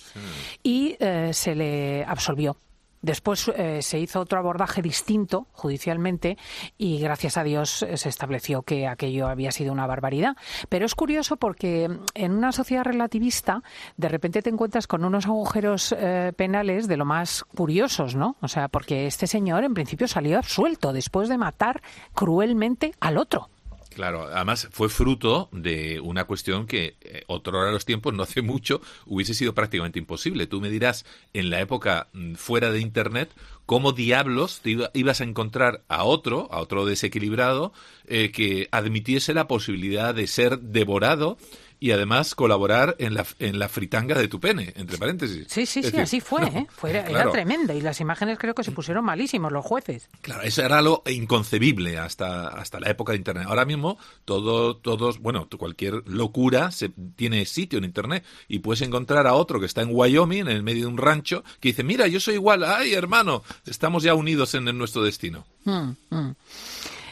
Y 0.62 0.96
eh, 1.00 1.32
se 1.34 1.56
le 1.56 2.03
absolvió. 2.06 2.58
Después 3.01 3.51
eh, 3.58 3.82
se 3.82 4.00
hizo 4.00 4.22
otro 4.22 4.39
abordaje 4.39 4.82
distinto 4.82 5.48
judicialmente 5.51 6.38
y 6.77 7.00
gracias 7.00 7.36
a 7.36 7.44
Dios 7.44 7.84
eh, 7.84 7.98
se 7.98 8.08
estableció 8.08 8.62
que 8.62 8.88
aquello 8.88 9.27
había 9.27 9.51
sido 9.51 9.74
una 9.74 9.86
barbaridad. 9.86 10.38
Pero 10.70 10.86
es 10.86 10.96
curioso 10.96 11.36
porque 11.36 11.89
mm, 11.89 12.06
en 12.13 12.32
una 12.32 12.53
sociedad 12.53 12.86
relativista 12.86 13.62
de 13.98 14.08
repente 14.08 14.42
te 14.42 14.50
encuentras 14.50 14.88
con 14.88 15.03
unos 15.03 15.25
agujeros 15.25 15.94
penales 16.38 16.88
de 16.88 16.96
lo 16.96 17.03
más 17.03 17.44
curiosos, 17.44 18.15
¿no? 18.15 18.38
O 18.42 18.48
sea, 18.48 18.70
porque 18.70 19.06
este 19.06 19.27
señor 19.27 19.65
en 19.65 19.74
principio 19.74 20.08
salió 20.08 20.38
absuelto 20.38 20.94
después 20.94 21.27
de 21.27 21.38
matar 21.38 21.82
cruelmente 22.13 22.94
al 23.01 23.18
otro. 23.18 23.50
Claro, 23.94 24.28
además 24.28 24.68
fue 24.72 24.90
fruto 24.90 25.50
de 25.52 26.00
una 26.00 26.26
cuestión 26.26 26.66
que 26.66 26.96
eh, 27.02 27.24
otro 27.28 27.60
hora 27.60 27.72
los 27.72 27.86
tiempos, 27.86 28.14
no 28.14 28.24
hace 28.24 28.42
mucho, 28.42 28.82
hubiese 29.06 29.34
sido 29.34 29.54
prácticamente 29.54 30.00
imposible. 30.00 30.48
Tú 30.48 30.60
me 30.62 30.70
dirás, 30.70 31.06
en 31.34 31.50
la 31.50 31.62
época 31.62 32.08
mm, 32.14 32.34
fuera 32.36 32.72
de 32.72 32.80
Internet, 32.80 33.32
cómo 33.66 33.92
diablos 33.92 34.62
te 34.62 34.78
ibas 34.94 35.22
a 35.22 35.24
encontrar 35.24 35.84
a 35.88 36.04
otro, 36.04 36.48
a 36.52 36.60
otro 36.60 36.86
desequilibrado, 36.86 37.74
eh, 38.08 38.32
que 38.32 38.68
admitiese 38.72 39.34
la 39.34 39.48
posibilidad 39.48 40.14
de 40.14 40.28
ser 40.28 40.60
devorado 40.60 41.38
y 41.84 41.92
además 41.92 42.34
colaborar 42.34 42.96
en 42.98 43.13
la, 43.13 43.25
en 43.40 43.60
la 43.60 43.68
fritanga 43.68 44.18
de 44.18 44.30
tu 44.30 44.40
pene, 44.40 44.72
entre 44.78 44.98
paréntesis. 44.98 45.48
Sí, 45.50 45.66
sí, 45.66 45.84
sí, 45.84 45.98
así 45.98 46.22
fue, 46.22 46.42
¿eh? 46.48 46.66
fue 46.70 46.92
era, 46.92 47.30
tremenda 47.30 47.74
y 47.74 47.82
las 47.82 48.00
imágenes 48.00 48.40
creo 48.40 48.56
que 48.56 48.63
se 48.63 48.72
pusieron 48.72 49.04
malísimos 49.04 49.52
los 49.52 49.66
jueces. 49.66 50.10
Claro, 50.22 50.44
eso 50.44 50.63
era 50.63 50.82
lo 50.82 51.04
inconcebible 51.08 51.98
hasta, 51.98 52.48
hasta 52.48 52.80
la 52.80 52.90
época 52.90 53.12
de 53.12 53.18
Internet. 53.18 53.48
Ahora 53.50 53.66
mismo 53.66 53.98
todo, 54.24 54.78
todos, 54.78 55.20
bueno, 55.20 55.50
cualquier 55.58 56.08
locura 56.08 56.72
se, 56.72 56.88
tiene 57.18 57.46
sitio 57.46 57.80
en 57.80 57.84
Internet 57.84 58.24
y 58.48 58.60
puedes 58.60 58.82
encontrar 58.82 59.28
a 59.28 59.34
otro 59.34 59.60
que 59.60 59.66
está 59.66 59.82
en 59.82 59.90
Wyoming, 59.92 60.44
en 60.44 60.48
el 60.48 60.63
medio 60.63 60.84
de 60.84 60.88
un 60.88 60.98
rancho, 60.98 61.44
que 61.60 61.68
dice, 61.68 61.84
mira, 61.84 62.08
yo 62.08 62.22
soy 62.22 62.36
igual, 62.36 62.63
ay 62.63 62.94
hermano, 62.94 63.44
estamos 63.66 64.04
ya 64.04 64.13
unidos 64.13 64.56
en, 64.56 64.78
nuestro 64.78 65.04
destino. 65.04 65.46
Mm, 65.66 65.90
mm. 66.12 66.36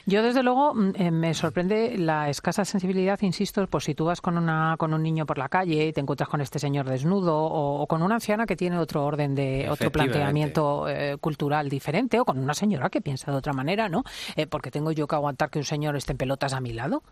Yo, 0.06 0.24
desde 0.24 0.44
luego, 0.44 0.74
mm, 0.74 0.92
eh, 0.96 1.12
me 1.12 1.34
sorprende 1.34 1.98
la 1.98 2.30
escasa 2.30 2.66
sensibilidad, 2.66 3.20
insisto, 3.22 3.66
pues 3.68 3.86
si 3.86 3.96
tú 3.96 4.06
vas 4.06 4.22
con, 4.22 4.38
una, 4.38 4.76
con 4.78 4.94
un 4.94 5.04
niño 5.04 5.26
por 5.26 5.38
la 5.38 5.50
calle 5.50 5.88
y 5.88 5.94
te 5.94 6.02
encuentras 6.02 6.30
con 6.30 6.42
este 6.42 6.60
señor 6.60 6.90
desnudo 6.90 7.38
o, 7.38 7.86
con 7.88 8.02
una 8.02 8.16
anciana 8.16 8.46
que 8.46 8.56
tiene 8.56 8.78
otro 8.78 9.06
orden 9.06 9.36
de, 9.36 9.70
otro 9.70 9.92
planteamiento 9.92 10.88
eh, 10.88 11.18
cultural 11.20 11.70
diferente 11.70 12.20
o 12.20 12.26
con 12.26 12.40
una 12.40 12.54
señora 12.54 12.90
que 12.90 13.02
piensa 13.02 13.32
de 13.32 13.38
otra 13.38 13.54
manera, 13.54 13.90
¿no? 13.90 14.04
Eh, 14.36 14.48
porque 14.48 14.72
tengo 14.72 14.92
yo 14.92 15.08
que 15.08 15.16
aguantar 15.16 15.50
que 15.50 15.60
un 15.60 15.66
señor 15.66 15.96
esté 15.96 16.14
en 16.14 16.18
pelotas 16.18 16.54
a 16.54 16.62
mi 16.62 16.74
lado. 16.74 17.04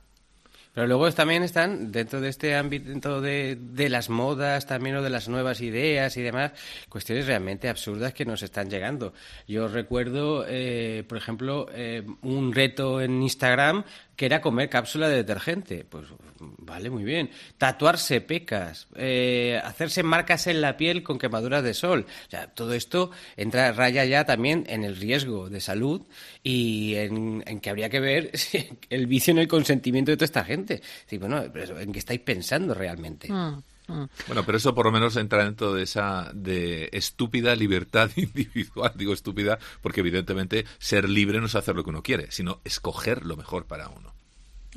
Pero 0.79 0.87
luego 0.87 1.11
también 1.11 1.43
están, 1.43 1.91
dentro 1.91 2.21
de 2.21 2.29
este 2.29 2.55
ámbito 2.55 2.87
dentro 2.87 3.19
de, 3.19 3.57
de, 3.59 3.89
las 3.89 4.09
modas, 4.09 4.65
también 4.65 4.95
o 4.95 5.01
de 5.01 5.09
las 5.09 5.27
nuevas 5.27 5.59
ideas 5.59 6.15
y 6.15 6.21
demás, 6.21 6.53
cuestiones 6.87 7.27
realmente 7.27 7.67
absurdas 7.67 8.13
que 8.13 8.23
nos 8.23 8.43
están 8.43 8.69
llegando. 8.69 9.13
Yo 9.45 9.67
recuerdo, 9.67 10.45
eh, 10.47 11.03
por 11.05 11.17
ejemplo, 11.17 11.67
eh, 11.73 12.05
un 12.21 12.53
reto 12.53 13.01
en 13.01 13.21
Instagram 13.21 13.83
que 14.19 14.25
era 14.25 14.41
comer 14.41 14.67
cápsula 14.67 15.07
de 15.07 15.15
detergente. 15.15 15.85
Pues 15.89 16.07
vale, 16.39 16.89
muy 16.89 17.05
bien. 17.05 17.29
Tatuarse 17.57 18.19
pecas, 18.19 18.89
eh, 18.97 19.61
hacerse 19.63 20.03
marcas 20.03 20.45
en 20.47 20.59
la 20.59 20.75
piel 20.75 21.03
con 21.03 21.17
quemaduras 21.17 21.63
de 21.63 21.73
sol. 21.73 22.05
O 22.27 22.29
sea, 22.29 22.47
todo 22.47 22.73
esto 22.73 23.11
entra 23.37 23.71
raya 23.71 24.03
ya 24.03 24.25
también 24.25 24.65
en 24.67 24.83
el 24.83 24.97
riesgo 24.97 25.49
de 25.49 25.61
salud 25.61 26.01
y 26.43 26.95
en, 26.95 27.61
que 27.61 27.69
habría 27.69 27.89
que 27.89 28.01
ver 28.01 28.31
el 28.89 29.07
vicio 29.07 29.31
en 29.31 29.37
el 29.37 29.47
consentimiento 29.47 30.11
de 30.11 30.17
toda 30.17 30.25
esta 30.25 30.43
gente. 30.43 30.81
Sí, 31.05 31.17
bueno, 31.17 31.41
¿en 31.41 31.93
qué 31.93 31.99
estáis 31.99 32.19
pensando 32.19 32.73
realmente? 32.73 33.31
Mm. 33.31 33.63
Bueno, 34.27 34.43
pero 34.45 34.57
eso 34.57 34.75
por 34.75 34.85
lo 34.85 34.91
menos 34.91 35.15
entra 35.15 35.43
dentro 35.43 35.73
de 35.73 35.83
esa 35.83 36.31
de 36.33 36.89
estúpida 36.91 37.55
libertad 37.55 38.09
individual. 38.15 38.93
Digo 38.95 39.13
estúpida 39.13 39.59
porque 39.81 40.01
evidentemente 40.01 40.65
ser 40.77 41.09
libre 41.09 41.39
no 41.39 41.47
es 41.47 41.55
hacer 41.55 41.75
lo 41.75 41.83
que 41.83 41.89
uno 41.89 42.03
quiere, 42.03 42.31
sino 42.31 42.59
escoger 42.63 43.25
lo 43.25 43.35
mejor 43.35 43.65
para 43.65 43.89
uno. 43.89 44.18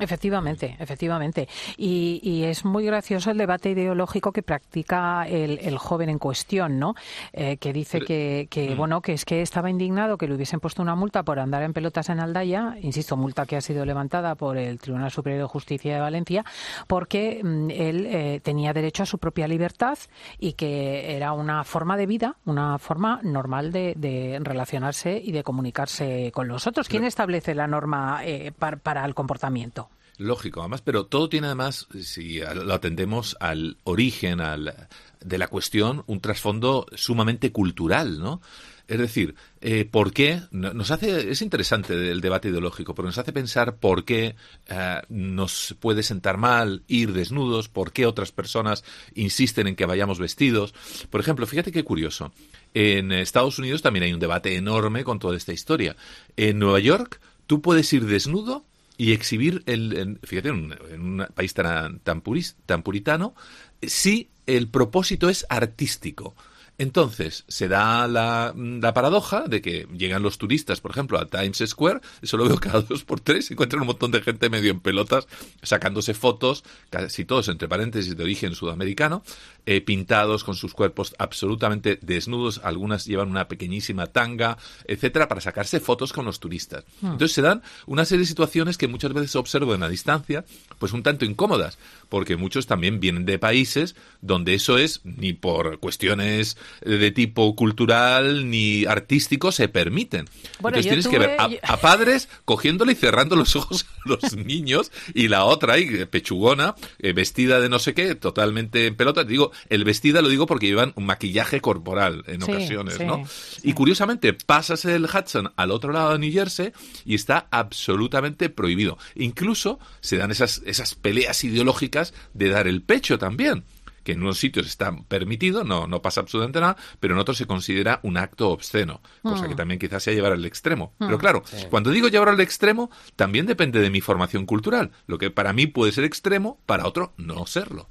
Efectivamente, 0.03 0.77
efectivamente. 0.81 1.49
Y, 1.77 2.43
es 2.43 2.65
muy 2.65 2.85
gracioso 2.85 3.31
el 3.31 3.39
debate 3.39 3.71
ideológico 3.71 4.33
que 4.33 4.43
practica 4.43 5.27
el, 5.29 5.79
joven 5.79 6.09
en 6.09 6.19
cuestión, 6.19 6.79
¿no? 6.79 6.95
Eh, 7.33 7.57
que 7.59 7.73
dice 7.73 8.01
que, 8.01 8.49
mm. 8.75 8.77
bueno, 8.77 9.01
que 9.01 9.13
es 9.13 9.25
que 9.25 9.43
estaba 9.43 9.71
indignado 9.71 10.19
que 10.19 10.27
le 10.27 10.35
hubiesen 10.35 10.61
puesto 10.61 10.83
una 10.83 10.97
multa 10.97 11.23
por 11.23 11.39
andar 11.39 11.63
en 11.63 11.73
pelotas 11.73 12.09
en 12.09 12.19
Aldaya, 12.19 12.77
insisto, 12.83 13.17
multa 13.17 13.47
que 13.47 13.57
ha 13.57 13.61
sido 13.61 13.85
levantada 13.85 14.35
por 14.35 14.57
el 14.57 14.79
Tribunal 14.79 15.11
Superior 15.11 15.43
de 15.43 15.49
Justicia 15.49 15.95
de 15.95 16.01
Valencia, 16.01 16.45
porque 16.89 17.41
mm, 17.43 17.71
él 17.71 18.07
eh, 18.07 18.41
tenía 18.43 18.73
derecho 18.73 19.05
a 19.05 19.07
su 19.07 19.19
propia 19.19 19.47
libertad 19.47 19.99
y 20.39 20.55
que 20.55 21.15
era 21.15 21.33
una 21.33 21.63
forma 21.65 21.97
de 21.97 22.07
vida, 22.07 22.37
una 22.45 22.79
forma 22.79 23.21
normal 23.23 23.71
de, 23.71 24.41
relacionarse 24.43 25.21
y 25.23 25.33
de 25.33 25.45
comunicarse 25.45 26.33
con 26.33 26.49
los 26.49 26.67
otros. 26.67 26.89
¿Quién 26.89 27.05
establece 27.05 27.55
la 27.55 27.67
norma 27.67 28.23
eh, 28.25 28.53
para 28.53 29.05
el 29.05 29.15
comportamiento? 29.15 29.92
Lógico, 30.19 30.61
además, 30.61 30.83
pero 30.83 31.07
todo 31.07 31.28
tiene 31.28 31.47
además, 31.47 31.88
si 32.02 32.40
lo 32.40 32.75
atendemos 32.75 33.37
al 33.40 33.78
origen 33.85 34.40
al, 34.40 34.88
de 35.25 35.38
la 35.38 35.49
cuestión, 35.49 36.04
un 36.07 36.21
trasfondo 36.21 36.87
sumamente 36.95 37.50
cultural, 37.50 38.19
¿no? 38.19 38.40
Es 38.88 38.99
decir, 38.99 39.37
eh, 39.61 39.85
¿por 39.85 40.12
qué? 40.12 40.42
Nos 40.50 40.90
hace, 40.90 41.31
es 41.31 41.40
interesante 41.40 41.95
el 42.11 42.21
debate 42.21 42.49
ideológico, 42.49 42.95
pero 42.95 43.07
nos 43.07 43.16
hace 43.16 43.33
pensar 43.33 43.76
por 43.76 44.04
qué 44.04 44.35
eh, 44.66 45.00
nos 45.09 45.75
puede 45.81 46.02
sentar 46.02 46.37
mal 46.37 46.83
ir 46.88 47.12
desnudos, 47.12 47.69
por 47.69 47.92
qué 47.92 48.04
otras 48.07 48.33
personas 48.33 48.85
insisten 49.14 49.66
en 49.66 49.76
que 49.76 49.87
vayamos 49.87 50.19
vestidos. 50.19 50.75
Por 51.09 51.21
ejemplo, 51.21 51.47
fíjate 51.47 51.73
qué 51.73 51.85
curioso. 51.85 52.33
En 52.75 53.12
Estados 53.12 53.59
Unidos 53.59 53.83
también 53.83 54.02
hay 54.02 54.12
un 54.12 54.21
debate 54.21 54.57
enorme 54.57 55.04
con 55.04 55.19
toda 55.19 55.37
esta 55.37 55.52
historia. 55.52 55.97
En 56.37 56.59
Nueva 56.59 56.81
York, 56.81 57.21
tú 57.47 57.62
puedes 57.62 57.90
ir 57.92 58.04
desnudo 58.04 58.66
y 58.97 59.13
exhibir, 59.13 59.63
el, 59.67 60.19
fíjate, 60.23 60.49
en 60.51 61.01
un, 61.01 61.27
país 61.35 61.55
tan, 61.55 62.01
tan, 62.01 62.23
tan 62.67 62.83
puritano, 62.83 63.35
si 63.83 64.31
el 64.47 64.69
propósito 64.69 65.29
es 65.29 65.47
artístico. 65.49 66.35
Entonces, 66.79 67.45
se 67.49 67.69
da 67.69 68.09
la, 68.09 68.55
paradoja 68.95 69.45
de 69.47 69.61
que 69.61 69.87
llegan 69.97 70.23
los 70.23 70.38
turistas, 70.38 70.81
por 70.81 70.91
ejemplo, 70.91 71.19
a 71.19 71.26
Times 71.26 71.62
Square, 71.67 72.00
eso 72.23 72.37
lo 72.37 72.45
veo 72.45 72.59
cada 72.59 72.81
dos 72.88 73.05
por 73.05 73.21
tres, 73.21 73.50
y 73.50 73.55
encuentran 73.55 73.83
un 73.83 73.88
montón 73.88 74.11
de 74.11 74.23
gente 74.23 74.50
medio 74.50 74.71
en 74.71 74.81
pelotas, 74.81 75.29
sacándose 75.62 76.14
fotos, 76.14 76.64
casi 76.91 77.25
todos 77.25 77.49
entre 77.49 77.69
paréntesis 77.69 78.17
de 78.17 78.25
origen 78.25 78.55
sudamericano, 78.55 79.23
eh, 79.67 79.81
pintados 79.81 80.45
con 80.45 80.55
sus 80.55 80.75
cuerpos 80.75 81.14
absolutamente 81.19 81.99
desnudos, 82.02 82.61
algunas 82.64 83.05
llevan 83.05 83.31
una 83.31 83.49
pequeñísima 83.49 84.07
tanga, 84.07 84.59
etcétera, 84.87 85.29
para 85.29 85.41
sacarse 85.41 85.79
fotos 85.79 86.12
con 86.12 86.25
los 86.25 86.41
turistas. 86.41 86.85
Hmm. 87.00 87.12
Entonces 87.12 87.33
se 87.33 87.43
dan 87.43 87.62
una 87.87 88.05
serie 88.05 88.23
de 88.23 88.29
situaciones 88.29 88.79
que 88.79 88.88
muchas 88.88 89.12
veces 89.12 89.37
observo 89.37 89.75
en 89.75 89.81
la 89.81 89.88
distancia, 89.88 90.45
pues 90.79 90.93
un 90.93 91.02
tanto 91.02 91.25
incómodas, 91.25 91.79
porque 92.09 92.37
muchos 92.37 92.67
también 92.67 92.99
vienen 92.99 93.25
de 93.25 93.38
países 93.38 93.95
donde 94.21 94.55
eso 94.55 94.79
es 94.79 95.00
ni 95.05 95.33
por 95.33 95.79
cuestiones 95.79 96.57
de 96.81 97.11
tipo 97.11 97.54
cultural 97.57 98.50
ni 98.50 98.85
artístico 98.85 99.52
se 99.52 99.69
permiten. 99.69 100.28
Entonces 100.57 100.87
tienes 100.87 101.09
que 101.09 101.19
ver 101.19 101.37
a, 101.38 101.76
padres 101.78 102.28
cogiéndole 102.45 102.92
y 102.92 102.97
cerrando 102.97 103.37
los 103.37 103.57
ojos 103.57 103.87
a 104.04 104.09
los 104.09 104.37
niños 104.37 104.92
y 105.14 105.28
la 105.28 105.45
otra 105.45 105.75
ahí, 105.75 106.04
pechugona, 106.07 106.75
eh, 106.99 107.12
vestida 107.12 107.61
de 107.61 107.69
no 107.69 107.78
sé 107.78 107.95
qué, 107.95 108.14
totalmente 108.14 108.87
en 108.87 108.97
pelota. 108.97 109.25
Digo, 109.25 109.52
el 109.69 109.85
vestida 109.85 110.23
lo 110.23 110.28
digo 110.28 110.47
porque 110.47 110.66
llevan 110.66 110.92
un 110.97 111.07
maquillaje 111.07 111.61
corporal 111.61 112.25
en 112.26 112.42
ocasiones, 112.42 113.00
¿no? 113.00 113.25
Y 113.62 113.73
curiosamente 113.73 114.33
pasas 114.33 114.85
el 114.85 115.04
Hudson 115.04 115.52
al 115.57 115.71
otro 115.71 115.92
lado 115.92 116.12
de 116.12 116.19
New 116.19 116.33
Jersey 116.33 116.73
y 117.04 117.14
está 117.14 117.49
absolutamente 117.50 118.49
prohibido. 118.49 118.99
Incluso 119.14 119.78
se 120.00 120.16
dan 120.16 120.31
esas, 120.31 120.62
esas 120.66 120.95
peleas 120.95 121.42
ideológicas 121.45 122.14
de 122.35 122.49
dar 122.49 122.66
el 122.66 122.83
pecho 122.83 123.19
también 123.19 123.64
que 124.03 124.13
en 124.13 124.23
unos 124.23 124.39
sitios 124.39 124.67
está 124.67 124.95
permitido, 125.09 125.65
no, 125.65 125.87
no 125.87 126.03
pasa 126.03 126.21
absolutamente 126.21 126.61
nada, 126.61 126.77
pero 127.01 127.15
en 127.15 127.21
otros 127.21 127.37
se 127.37 127.47
considera 127.47 128.01
un 128.03 128.17
acto 128.17 128.51
obsceno, 128.51 129.01
cosa 129.23 129.49
que 129.49 129.55
también 129.55 129.79
quizás 129.79 130.03
sea 130.03 130.15
llevar 130.15 130.33
al 130.33 130.45
extremo. 130.45 130.93
Pero 130.99 131.19
claro, 131.19 131.43
cuando 131.71 131.91
digo 131.91 132.09
llevar 132.09 132.29
al 132.29 132.41
extremo, 132.41 132.91
también 133.17 133.47
depende 133.47 133.81
de 133.81 133.91
mi 133.91 134.01
formación 134.01 134.47
cultural. 134.47 134.91
Lo 135.07 135.19
que 135.19 135.31
para 135.31 135.53
mí 135.53 135.67
puede 135.67 135.93
ser 135.93 136.05
extremo, 136.05 136.59
para 136.67 136.87
otro 136.87 137.13
no 137.17 137.47
serlo. 137.47 137.89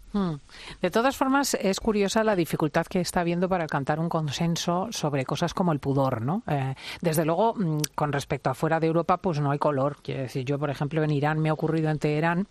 De 0.81 0.91
todas 0.91 1.15
formas, 1.15 1.53
es 1.53 1.79
curiosa 1.79 2.23
la 2.23 2.35
dificultad 2.35 2.85
que 2.85 2.99
está 2.99 3.21
habiendo 3.21 3.47
para 3.47 3.63
alcanzar 3.63 3.99
un 3.99 4.09
consenso 4.09 4.87
sobre 4.91 5.25
cosas 5.25 5.53
como 5.53 5.71
el 5.71 5.79
pudor, 5.79 6.21
¿no? 6.21 6.43
Eh, 6.47 6.75
desde 7.01 7.23
luego, 7.23 7.53
mm, 7.55 7.79
con 7.95 8.11
respecto 8.11 8.49
a 8.49 8.53
fuera 8.53 8.79
de 8.79 8.87
Europa, 8.87 9.17
pues 9.17 9.39
no 9.39 9.51
hay 9.51 9.59
color. 9.59 9.97
Quiero 10.03 10.23
decir, 10.23 10.43
yo, 10.43 10.59
por 10.59 10.69
ejemplo, 10.69 11.01
en 11.03 11.11
Irán 11.11 11.39
me 11.39 11.49
ha 11.49 11.53
ocurrido 11.53 11.89
en 11.89 11.99
Teherán 11.99 12.47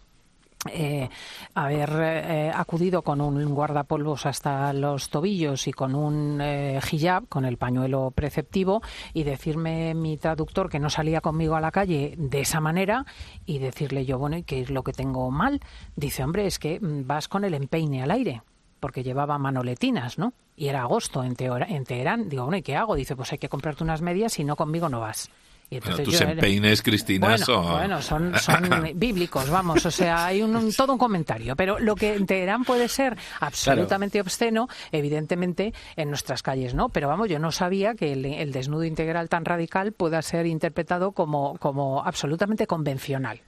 eh, 0.68 1.08
haber 1.54 1.90
eh, 2.02 2.52
acudido 2.54 3.00
con 3.00 3.22
un 3.22 3.54
guardapolvos 3.54 4.26
hasta 4.26 4.74
los 4.74 5.08
tobillos 5.08 5.66
y 5.66 5.72
con 5.72 5.94
un 5.94 6.38
eh, 6.42 6.78
hijab, 6.92 7.28
con 7.28 7.46
el 7.46 7.56
pañuelo 7.56 8.10
preceptivo, 8.10 8.82
y 9.14 9.22
decirme 9.22 9.94
mi 9.94 10.18
traductor 10.18 10.68
que 10.68 10.78
no 10.78 10.90
salía 10.90 11.22
conmigo 11.22 11.56
a 11.56 11.62
la 11.62 11.70
calle 11.70 12.14
de 12.18 12.40
esa 12.40 12.60
manera 12.60 13.06
y 13.46 13.58
decirle 13.58 14.04
yo, 14.04 14.18
bueno, 14.18 14.36
¿y 14.36 14.42
qué 14.42 14.60
es 14.60 14.68
lo 14.68 14.82
que 14.82 14.92
tengo 14.92 15.30
mal? 15.30 15.60
Dice, 15.96 16.24
hombre, 16.24 16.46
es 16.46 16.58
que 16.58 16.78
mm, 16.78 17.06
vas 17.06 17.26
con 17.26 17.44
el 17.44 17.54
empeine 17.54 18.02
al 18.02 18.10
aire 18.10 18.42
porque 18.80 19.02
llevaba 19.02 19.38
manoletinas, 19.38 20.18
¿no? 20.18 20.32
Y 20.56 20.68
era 20.68 20.82
agosto 20.82 21.22
en, 21.22 21.36
en 21.38 21.84
Teherán. 21.84 22.28
Digo, 22.28 22.44
bueno, 22.44 22.58
¿y 22.58 22.62
qué 22.62 22.76
hago? 22.76 22.94
Dice, 22.94 23.16
pues 23.16 23.32
hay 23.32 23.38
que 23.38 23.48
comprarte 23.48 23.84
unas 23.84 24.02
medias 24.02 24.38
y 24.38 24.44
no 24.44 24.56
conmigo 24.56 24.88
no 24.88 25.00
vas. 25.00 25.30
Y 25.72 25.78
tus 25.78 26.20
empeines, 26.20 26.82
Cristina, 26.82 27.38
son... 27.38 28.00
son, 28.02 28.32
bíblicos, 28.96 29.48
vamos, 29.50 29.86
o 29.86 29.90
sea, 29.92 30.26
hay 30.26 30.42
un, 30.42 30.72
todo 30.72 30.94
un 30.94 30.98
comentario. 30.98 31.54
Pero 31.54 31.78
lo 31.78 31.94
que 31.94 32.14
en 32.14 32.26
Teherán 32.26 32.64
puede 32.64 32.88
ser 32.88 33.16
absolutamente 33.38 34.20
obsceno, 34.20 34.68
evidentemente, 34.90 35.72
en 35.94 36.08
nuestras 36.08 36.42
calles 36.42 36.74
no. 36.74 36.88
Pero 36.88 37.06
vamos, 37.06 37.28
yo 37.28 37.38
no 37.38 37.52
sabía 37.52 37.94
que 37.94 38.12
el, 38.12 38.50
desnudo 38.50 38.82
integral 38.82 39.28
tan 39.28 39.44
radical 39.44 39.92
pueda 39.92 40.20
ser 40.22 40.46
interpretado 40.46 41.12
como, 41.12 41.56
como 41.58 42.02
absolutamente 42.04 42.66
convencional. 42.66 43.40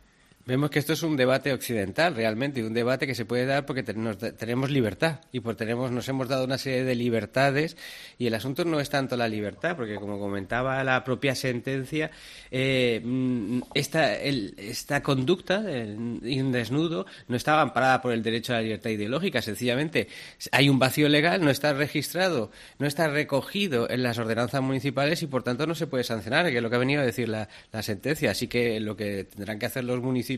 Vemos 0.44 0.70
que 0.70 0.80
esto 0.80 0.92
es 0.92 1.02
un 1.04 1.16
debate 1.16 1.52
occidental 1.52 2.16
realmente 2.16 2.64
un 2.64 2.75
debate 2.75 3.06
que 3.06 3.14
se 3.14 3.25
puede 3.25 3.46
dar 3.46 3.64
porque 3.64 3.84
tenemos 3.84 4.70
libertad 4.70 5.20
y 5.30 5.38
por 5.38 5.54
tenemos 5.54 5.92
nos 5.92 6.08
hemos 6.08 6.26
dado 6.26 6.44
una 6.44 6.58
serie 6.58 6.82
de 6.82 6.96
libertades 6.96 7.76
y 8.18 8.26
el 8.26 8.34
asunto 8.34 8.64
no 8.64 8.80
es 8.80 8.90
tanto 8.90 9.16
la 9.16 9.28
libertad 9.28 9.76
porque 9.76 9.94
como 9.94 10.18
comentaba 10.18 10.82
la 10.82 11.04
propia 11.04 11.37
sentencia 11.37 12.11
eh, 12.50 13.00
mm, 13.04 13.61
esta, 13.75 14.16
esta 14.16 15.00
conducta 15.00 15.61
un 15.61 16.50
desnudo 16.52 17.06
no 17.28 17.37
estaba 17.37 17.62
amparada 17.62 18.02
por 18.02 18.12
el 18.12 18.25
derecho 18.25 18.52
a 18.52 18.56
la 18.56 18.62
libertad 18.62 18.90
ideológica 18.90 19.42
sencillamente 19.42 20.08
hay 20.50 20.68
un 20.68 20.80
vacío 20.80 21.08
legal 21.08 21.44
no 21.44 21.50
está 21.50 21.72
registrado 21.72 22.50
no 22.80 22.88
está 22.88 23.06
recogido 23.06 23.88
en 23.88 24.02
las 24.02 24.18
ordenanzas 24.18 24.61
municipales 24.61 25.22
y 25.22 25.28
por 25.28 25.44
tanto 25.44 25.68
no 25.68 25.76
se 25.76 25.87
puede 25.87 26.02
sancionar 26.02 26.50
que 26.50 26.56
es 26.56 26.62
lo 26.62 26.68
que 26.68 26.76
ha 26.76 26.80
venido 26.80 27.00
a 27.00 27.04
decir 27.04 27.28
la, 27.28 27.49
la 27.70 27.82
sentencia. 27.82 28.30
Así 28.30 28.49
que 28.49 28.80
lo 28.80 28.96
que 28.96 29.25
tendrán 29.25 29.58
que 29.58 29.66
hacer 29.66 29.84
los 29.84 30.00
municipios 30.00 30.31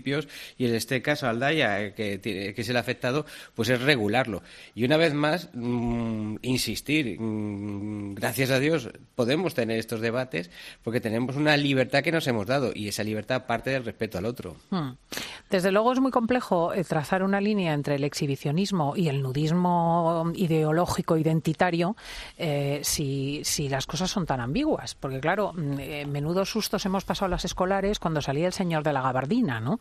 y 0.58 0.66
en 0.66 0.74
este 0.74 1.02
caso 1.02 1.28
Aldaya, 1.28 1.94
que, 1.94 2.20
que 2.20 2.54
es 2.56 2.68
el 2.68 2.76
afectado, 2.76 3.26
pues 3.54 3.68
es 3.68 3.80
regularlo. 3.80 4.42
Y 4.74 4.84
una 4.84 4.96
vez 4.96 5.14
más, 5.14 5.50
mm, 5.52 6.36
insistir, 6.42 7.20
mm, 7.20 8.14
gracias 8.14 8.50
a 8.50 8.58
Dios 8.58 8.90
podemos 9.14 9.54
tener 9.54 9.78
estos 9.78 10.00
debates 10.00 10.50
porque 10.82 11.00
tenemos 11.00 11.36
una 11.36 11.56
libertad 11.56 12.02
que 12.02 12.12
nos 12.12 12.26
hemos 12.26 12.46
dado 12.46 12.72
y 12.74 12.88
esa 12.88 13.04
libertad 13.04 13.46
parte 13.46 13.70
del 13.70 13.84
respeto 13.84 14.18
al 14.18 14.26
otro. 14.26 14.56
Hmm. 14.70 14.92
Desde 15.50 15.70
luego 15.70 15.92
es 15.92 16.00
muy 16.00 16.10
complejo 16.10 16.72
eh, 16.72 16.84
trazar 16.84 17.22
una 17.22 17.40
línea 17.40 17.74
entre 17.74 17.96
el 17.96 18.04
exhibicionismo 18.04 18.94
y 18.96 19.08
el 19.08 19.22
nudismo 19.22 20.32
ideológico 20.34 21.16
identitario 21.16 21.96
eh, 22.36 22.80
si, 22.82 23.42
si, 23.44 23.68
las 23.68 23.86
cosas 23.86 24.10
son 24.10 24.26
tan 24.26 24.40
ambiguas. 24.40 24.94
Porque 24.94 25.20
claro, 25.20 25.52
mm, 25.52 25.78
eh, 25.78 26.06
menudos 26.06 26.50
sustos 26.50 26.84
hemos 26.86 27.04
pasado 27.04 27.28
las 27.28 27.44
escolares 27.44 27.98
cuando 27.98 28.20
salía 28.20 28.46
el 28.46 28.52
señor 28.52 28.82
de 28.82 28.92
la 28.92 29.02
gabardina, 29.02 29.60
¿no? 29.60 29.78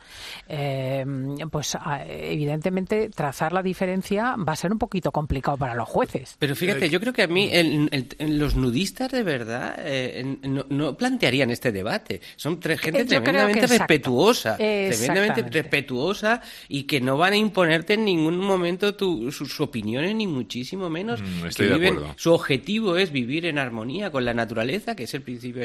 Eh, 0.47 1.05
pues 1.51 1.77
evidentemente 2.07 3.09
trazar 3.09 3.53
la 3.53 3.63
diferencia 3.63 4.35
va 4.35 4.53
a 4.53 4.55
ser 4.55 4.71
un 4.71 4.79
poquito 4.79 5.11
complicado 5.11 5.57
para 5.57 5.75
los 5.75 5.87
jueces. 5.87 6.35
Pero 6.39 6.55
fíjate, 6.55 6.89
yo 6.89 6.99
creo 6.99 7.13
que 7.13 7.23
a 7.23 7.27
mí 7.27 7.49
los 8.19 8.55
nudistas 8.55 9.11
de 9.11 9.23
verdad 9.23 9.75
eh, 9.79 10.37
no, 10.43 10.97
plantearían 10.97 11.49
este 11.51 11.71
debate. 11.71 12.21
Son 12.35 12.61
gente 12.61 13.01
eh, 13.01 13.05
tremendamente 13.05 13.67
respetuosa, 13.67 14.57
tremendamente 14.57 15.43
respetuosa 15.43 16.41
y 16.67 16.83
que 16.83 17.01
no 17.01 17.17
van 17.17 17.33
a 17.33 17.37
imponerte 17.37 17.93
en 17.93 18.05
ningún 18.05 18.37
momento 18.37 18.95
sus 19.31 19.59
opiniones 19.59 20.15
ni 20.15 20.27
muchísimo 20.27 20.89
menos. 20.89 21.21
Mm, 21.21 21.45
estoy 21.47 21.67
de 21.67 21.75
acuerdo. 21.75 22.13
Su 22.17 22.33
objetivo 22.33 22.97
es 22.97 23.11
vivir 23.11 23.45
en 23.45 23.57
armonía 23.57 24.11
con 24.11 24.25
la 24.25 24.33
naturaleza, 24.33 24.95
que 24.95 25.03
es 25.03 25.13
el 25.13 25.21
principio 25.21 25.63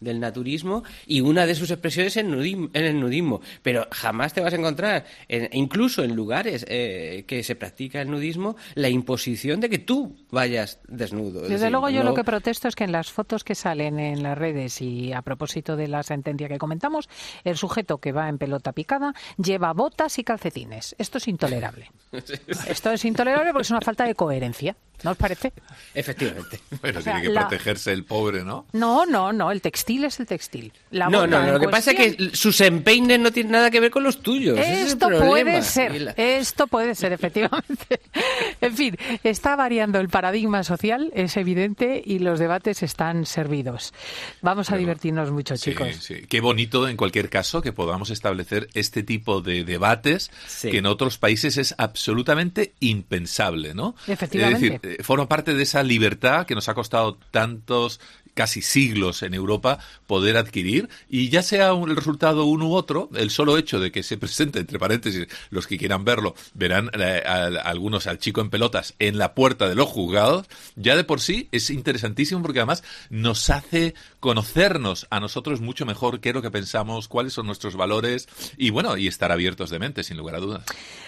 del 0.00 0.20
naturismo, 0.20 0.84
y 1.06 1.20
una 1.20 1.46
de 1.46 1.54
sus 1.54 1.70
expresiones 1.70 2.16
es 2.16 2.16
en 2.16 2.68
el 2.72 3.00
nudismo. 3.00 3.40
Pero 3.62 3.77
jamás 3.90 4.32
te 4.32 4.40
vas 4.40 4.52
a 4.52 4.56
encontrar, 4.56 5.04
incluso 5.52 6.02
en 6.02 6.14
lugares 6.14 6.64
eh, 6.68 7.24
que 7.26 7.42
se 7.42 7.54
practica 7.54 8.00
el 8.00 8.10
nudismo, 8.10 8.56
la 8.74 8.88
imposición 8.88 9.60
de 9.60 9.68
que 9.68 9.78
tú 9.78 10.16
vayas 10.30 10.80
desnudo. 10.88 11.42
Desde 11.42 11.70
luego 11.70 11.88
yo 11.90 12.02
lo 12.02 12.14
que 12.14 12.24
protesto 12.24 12.68
es 12.68 12.74
que 12.74 12.84
en 12.84 12.92
las 12.92 13.10
fotos 13.12 13.44
que 13.44 13.54
salen 13.54 13.98
en 13.98 14.22
las 14.22 14.36
redes 14.36 14.80
y 14.80 15.12
a 15.12 15.22
propósito 15.22 15.76
de 15.76 15.88
la 15.88 16.02
sentencia 16.02 16.48
que 16.48 16.58
comentamos, 16.58 17.08
el 17.44 17.56
sujeto 17.56 17.98
que 17.98 18.12
va 18.12 18.28
en 18.28 18.38
pelota 18.38 18.72
picada 18.72 19.14
lleva 19.36 19.72
botas 19.72 20.18
y 20.18 20.24
calcetines. 20.24 20.94
Esto 20.98 21.18
es 21.18 21.28
intolerable. 21.28 21.90
Esto 22.12 22.90
es 22.92 23.04
intolerable 23.04 23.52
porque 23.52 23.62
es 23.62 23.70
una 23.70 23.80
falta 23.80 24.04
de 24.04 24.14
coherencia. 24.14 24.76
¿No 25.02 25.12
os 25.12 25.16
parece? 25.16 25.52
Efectivamente. 25.94 26.60
Bueno, 26.80 27.02
tiene 27.02 27.22
que 27.22 27.30
protegerse 27.30 27.92
el 27.92 28.04
pobre, 28.04 28.44
¿no? 28.44 28.66
No, 28.72 29.04
no, 29.04 29.32
no. 29.32 29.50
El 29.50 29.60
textil 29.60 30.04
es 30.04 30.20
el 30.20 30.26
textil. 30.26 30.72
no, 30.92 31.08
no, 31.08 31.26
no. 31.26 31.52
Lo 31.52 31.60
que 31.60 31.68
pasa 31.68 31.90
es 31.90 31.96
que 31.96 32.36
sus 32.36 32.60
empeines 32.60 33.18
no 33.18 33.32
tienen 33.32 33.52
nada 33.52 33.70
que 33.70 33.80
ver 33.80 33.90
con 33.90 34.04
los 34.04 34.22
tuyos. 34.22 34.58
Esto 34.58 35.08
puede 35.08 35.62
ser. 35.62 36.14
Esto 36.16 36.66
puede 36.68 36.94
ser, 36.94 37.12
efectivamente. 37.12 38.00
en 38.60 38.76
fin, 38.76 38.96
está 39.24 39.56
variando 39.56 39.98
el 39.98 40.08
paradigma 40.08 40.62
social, 40.62 41.10
es 41.14 41.36
evidente, 41.36 42.00
y 42.04 42.20
los 42.20 42.38
debates 42.38 42.82
están 42.82 43.26
servidos. 43.26 43.92
Vamos 44.40 44.70
a 44.70 44.76
divertirnos 44.76 45.30
mucho, 45.30 45.56
chicos. 45.56 45.88
Sí. 46.00 46.26
Qué 46.28 46.40
bonito, 46.40 46.88
en 46.88 46.96
cualquier 46.96 47.28
caso, 47.28 47.60
que 47.60 47.72
podamos 47.72 48.10
establecer 48.10 48.68
este 48.74 49.02
tipo 49.02 49.40
de 49.40 49.64
debates 49.64 50.30
que 50.62 50.78
en 50.78 50.86
otros 50.86 51.18
países 51.18 51.56
es 51.56 51.74
absolutamente 51.78 52.74
impensable, 52.80 53.74
¿no? 53.74 53.94
Efectivamente. 54.06 54.87
Forma 55.02 55.28
parte 55.28 55.54
de 55.54 55.62
esa 55.62 55.82
libertad 55.82 56.46
que 56.46 56.54
nos 56.54 56.68
ha 56.68 56.74
costado 56.74 57.18
tantos 57.30 58.00
casi 58.34 58.62
siglos 58.62 59.22
en 59.22 59.34
Europa 59.34 59.78
poder 60.06 60.36
adquirir 60.36 60.88
y 61.08 61.28
ya 61.28 61.42
sea 61.42 61.70
el 61.70 61.96
resultado 61.96 62.44
uno 62.44 62.68
u 62.68 62.74
otro, 62.74 63.10
el 63.14 63.30
solo 63.30 63.58
hecho 63.58 63.80
de 63.80 63.92
que 63.92 64.02
se 64.02 64.18
presente, 64.18 64.58
entre 64.58 64.78
paréntesis, 64.78 65.26
los 65.50 65.66
que 65.66 65.78
quieran 65.78 66.04
verlo, 66.04 66.34
verán 66.54 66.90
eh, 66.94 67.22
algunos 67.26 68.06
al 68.06 68.18
chico 68.18 68.40
en 68.40 68.50
pelotas 68.50 68.94
en 68.98 69.18
la 69.18 69.34
puerta 69.34 69.68
de 69.68 69.74
los 69.74 69.88
juzgados, 69.88 70.46
ya 70.76 70.96
de 70.96 71.04
por 71.04 71.20
sí 71.20 71.48
es 71.52 71.70
interesantísimo 71.70 72.42
porque 72.42 72.60
además 72.60 72.82
nos 73.10 73.50
hace 73.50 73.94
conocernos 74.20 75.06
a 75.10 75.20
nosotros 75.20 75.60
mucho 75.60 75.86
mejor 75.86 76.20
qué 76.20 76.30
es 76.30 76.34
lo 76.34 76.42
que 76.42 76.50
pensamos, 76.50 77.08
cuáles 77.08 77.32
son 77.32 77.46
nuestros 77.46 77.76
valores 77.76 78.28
y 78.56 78.70
bueno, 78.70 78.96
y 78.96 79.06
estar 79.06 79.32
abiertos 79.32 79.70
de 79.70 79.78
mente, 79.78 80.02
sin 80.02 80.16
lugar 80.16 80.36
a 80.36 80.40
dudas. 80.40 80.64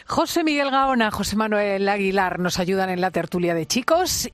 José 0.07 0.45
Miguel 0.45 0.71
Gaona, 0.71 1.11
José 1.11 1.37
Manuel 1.37 1.89
Aguilar 1.89 2.39
nos 2.39 2.59
ayudan 2.59 2.91
en 2.91 3.01
la 3.01 3.11
tertulia 3.11 3.55
de 3.55 3.67
chicos 3.67 4.29